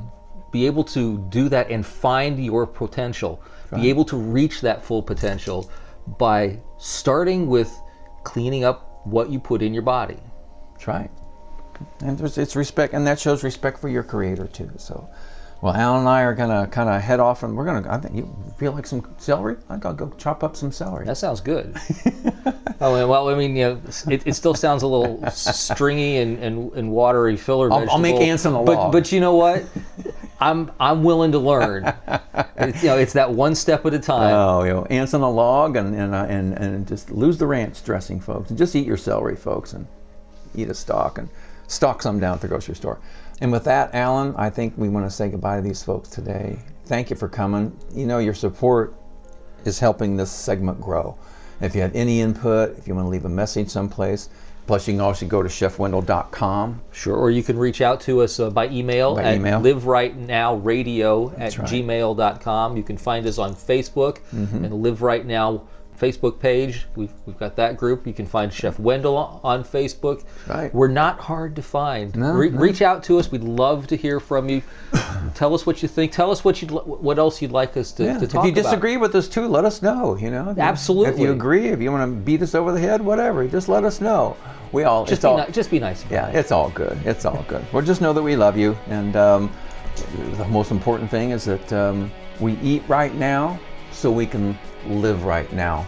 be 0.53 0.66
able 0.66 0.85
to 0.85 1.18
do 1.31 1.49
that 1.49 1.70
and 1.70 1.85
find 1.85 2.42
your 2.42 2.66
potential, 2.66 3.42
right. 3.70 3.83
be 3.83 3.88
able 3.88 4.05
to 4.05 4.16
reach 4.16 4.61
that 4.61 4.85
full 4.85 5.03
potential 5.03 5.70
by 6.18 6.59
starting 6.79 7.49
with 7.49 7.75
cleaning 8.23 8.64
up 8.64 9.01
what 9.05 9.31
you 9.31 9.40
put 9.40 9.62
in 9.62 9.75
your 9.75 9.83
body. 9.83 10.18
That's 10.73 10.87
right. 10.87 11.11
And 12.01 12.21
it's 12.21 12.57
respect, 12.57 12.95
and 12.95 13.07
that 13.07 13.19
shows 13.19 13.43
respect 13.43 13.79
for 13.79 13.89
your 13.89 14.03
creator 14.03 14.47
too. 14.47 14.71
So, 14.77 15.09
well, 15.61 15.75
Alan 15.75 16.01
and 16.01 16.09
I 16.09 16.23
are 16.23 16.35
gonna 16.35 16.67
kind 16.67 16.89
of 16.89 17.01
head 17.01 17.21
off, 17.21 17.43
and 17.43 17.57
we're 17.57 17.65
gonna. 17.65 17.91
I 17.91 17.99
think 17.99 18.15
you 18.15 18.35
feel 18.59 18.73
like 18.73 18.87
some 18.87 19.15
celery. 19.19 19.57
I 19.69 19.77
gotta 19.77 19.97
go 19.97 20.13
chop 20.19 20.45
up 20.45 20.57
some 20.57 20.73
celery. 20.73 21.07
That 21.07 21.17
sounds 21.17 21.41
good. 21.41 21.77
oh, 22.81 23.09
well, 23.09 23.29
I 23.29 23.35
mean, 23.35 23.57
you 23.57 23.65
know, 23.65 23.81
it, 24.09 24.27
it 24.27 24.35
still 24.35 24.55
sounds 24.55 24.83
a 24.83 24.87
little 24.87 25.25
stringy 25.31 26.19
and, 26.19 26.39
and, 26.39 26.73
and 26.73 26.91
watery 26.91 27.37
filler 27.37 27.73
I'll, 27.73 27.91
I'll 27.91 27.99
make 27.99 28.17
ants 28.17 28.45
on 28.47 28.53
the 28.53 28.61
but, 28.61 28.77
log. 28.77 28.93
But 28.93 29.13
you 29.13 29.21
know 29.21 29.35
what? 29.35 29.65
I'm 30.41 30.71
I'm 30.81 31.03
willing 31.03 31.33
to 31.33 31.39
learn. 31.39 31.93
It's, 32.57 32.83
you 32.83 32.89
know, 32.91 32.99
it's 32.99 33.13
that 33.15 33.31
one 33.31 33.55
step 33.55 33.87
at 33.87 33.95
a 33.95 33.99
time. 33.99 34.35
Oh, 34.35 34.65
you 34.65 34.73
know, 34.73 34.85
ants 34.87 35.15
on 35.15 35.23
a 35.23 35.31
log, 35.31 35.77
and 35.77 35.95
and, 35.95 36.15
uh, 36.15 36.27
and 36.29 36.53
and 36.59 36.87
just 36.87 37.11
lose 37.11 37.39
the 37.39 37.47
ranch 37.47 37.83
dressing, 37.85 38.21
folks, 38.21 38.51
and 38.51 38.59
just 38.59 38.77
eat 38.77 38.87
your 38.87 38.97
celery, 38.97 39.37
folks, 39.37 39.73
and 39.73 39.87
eat 40.55 40.69
a 40.69 40.75
stalk 40.75 41.19
and 41.19 41.29
stock 41.66 42.03
some 42.03 42.20
down 42.20 42.35
at 42.35 42.40
the 42.40 42.48
grocery 42.48 42.74
store. 42.74 43.00
And 43.40 43.50
with 43.50 43.64
that, 43.64 43.94
Alan, 43.94 44.35
I 44.37 44.48
think 44.50 44.74
we 44.77 44.88
want 44.88 45.07
to 45.07 45.11
say 45.11 45.29
goodbye 45.29 45.57
to 45.57 45.62
these 45.62 45.83
folks 45.83 46.09
today. 46.09 46.57
Thank 46.87 47.11
you 47.11 47.16
for 47.16 47.29
coming. 47.29 47.77
You 47.94 48.07
know, 48.07 48.18
your 48.18 48.35
support 48.35 48.94
is 49.64 49.79
helping 49.79 50.16
this 50.16 50.31
segment 50.31 50.81
grow. 50.81 51.16
If 51.61 51.74
you 51.74 51.81
have 51.83 51.94
any 51.96 52.20
input, 52.20 52.77
if 52.79 52.87
you 52.87 52.94
want 52.94 53.07
to 53.07 53.09
leave 53.11 53.24
a 53.24 53.29
message 53.29 53.68
someplace, 53.70 54.29
plus 54.66 54.87
you 54.87 54.94
can 54.94 55.00
also 55.00 55.27
go 55.27 55.42
to 55.42 55.48
chefwendell.com. 55.48 56.83
Sure, 56.92 57.16
or 57.16 57.31
you 57.31 57.42
can 57.42 57.59
reach 57.59 57.81
out 57.81 58.00
to 58.03 58.20
us 58.22 58.38
uh, 58.40 58.50
by 58.50 58.68
email 58.68 59.14
By 59.16 59.22
at 59.24 59.35
email. 59.37 59.61
liverightnowradio 59.61 61.38
at 61.40 61.59
right. 61.59 61.68
gmail.com. 61.68 62.77
You 62.77 62.83
can 62.83 62.96
find 62.98 63.27
us 63.27 63.38
on 63.38 63.55
Facebook 63.55 64.18
Mm-hmm. 64.35 64.64
and 64.64 64.74
Live 64.83 65.03
Right 65.03 65.24
Now 65.27 65.62
Facebook 65.99 66.39
page. 66.41 66.87
We've, 66.97 67.13
we've 67.27 67.39
got 67.39 67.57
that 67.57 67.77
group. 67.77 68.07
You 68.07 68.13
can 68.13 68.27
find 68.27 68.53
Chef 68.53 68.79
Wendell 68.79 69.41
on- 69.45 69.65
Facebook. 69.65 70.25
Right. 70.49 70.75
We're 70.75 70.89
not 70.89 71.21
hard 71.21 71.55
to 71.57 71.63
find. 71.63 72.15
No, 72.17 72.33
Re- 72.33 72.51
no. 72.51 72.59
Reach 72.59 72.83
out 72.83 73.03
to 73.05 73.19
us. 73.19 73.31
We'd 73.31 73.45
love 73.45 73.87
to 73.89 73.97
hear 73.97 74.21
from 74.21 74.49
you. 74.49 74.63
Tell 75.35 75.55
us 75.55 75.65
what 75.67 75.83
you 75.83 75.89
think. 75.89 76.13
Tell 76.13 76.31
us 76.31 76.45
what 76.45 76.61
you 76.63 76.69
what 76.69 77.19
else 77.19 77.41
you'd 77.41 77.53
like 77.53 77.77
us 77.77 77.93
to, 77.93 78.05
Yeah. 78.05 78.19
to 78.19 78.25
If 78.25 78.31
talk 78.31 78.45
you 78.45 78.53
about. 78.53 78.63
disagree 78.63 78.97
with 78.97 79.15
us 79.15 79.29
too, 79.29 79.47
let 79.47 79.65
us 79.65 79.83
know. 79.83 80.17
You 80.17 80.31
know, 80.31 80.51
If 80.57 80.89
you- 80.89 81.05
If 81.07 81.19
you 81.19 81.33
agree, 81.33 81.69
if 81.69 81.81
you 81.81 81.91
want 81.93 82.03
to 82.11 82.17
beat 82.21 82.43
us 82.43 82.55
over 82.55 82.73
the 82.73 82.81
head, 82.81 83.01
whatever, 83.01 83.47
just 83.47 83.69
let 83.69 83.85
us 83.85 84.01
know. 84.01 84.37
We 84.73 84.83
all 84.85 85.05
just 85.05 85.23
be, 85.23 85.29
all 85.29 85.39
ni- 85.39 85.53
just 85.53 85.71
be 85.71 85.79
nice. 85.79 86.05
yeah, 86.11 86.29
it's 86.31 86.51
all 86.51 86.71
good. 86.71 86.99
It's 87.05 87.25
all 87.25 87.45
good. 87.49 87.65
Well, 87.73 87.83
just 87.85 88.01
know 88.01 88.13
that 88.13 88.23
we 88.23 88.35
love 88.35 88.57
you, 88.57 88.77
and 88.89 89.15
um, 89.15 89.53
the 90.37 90.45
most 90.49 90.73
important 90.73 91.09
thing 91.11 91.31
is 91.31 91.45
that 91.45 91.73
um, 91.73 92.11
we 92.41 92.55
eat 92.61 92.83
right 92.89 93.15
now 93.15 93.59
so 93.93 94.11
we 94.11 94.27
can 94.27 94.59
live 94.88 95.25
right 95.25 95.51
now. 95.53 95.87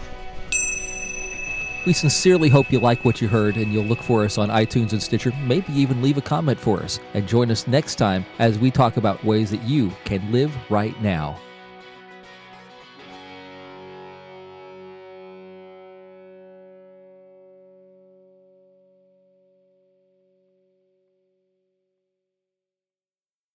We 1.86 1.92
sincerely 1.92 2.48
hope 2.48 2.72
you 2.72 2.80
like 2.80 3.04
what 3.04 3.20
you 3.20 3.28
heard 3.28 3.56
and 3.56 3.72
you'll 3.72 3.84
look 3.84 4.02
for 4.02 4.24
us 4.24 4.38
on 4.38 4.48
iTunes 4.48 4.90
and 4.90 5.00
Stitcher, 5.00 5.32
maybe 5.44 5.72
even 5.72 6.02
leave 6.02 6.18
a 6.18 6.20
comment 6.20 6.58
for 6.58 6.82
us. 6.82 6.98
And 7.14 7.28
join 7.28 7.48
us 7.50 7.68
next 7.68 7.94
time 7.94 8.26
as 8.40 8.58
we 8.58 8.72
talk 8.72 8.96
about 8.96 9.22
ways 9.22 9.52
that 9.52 9.62
you 9.62 9.92
can 10.04 10.32
live 10.32 10.52
right 10.68 11.00
now. 11.00 11.38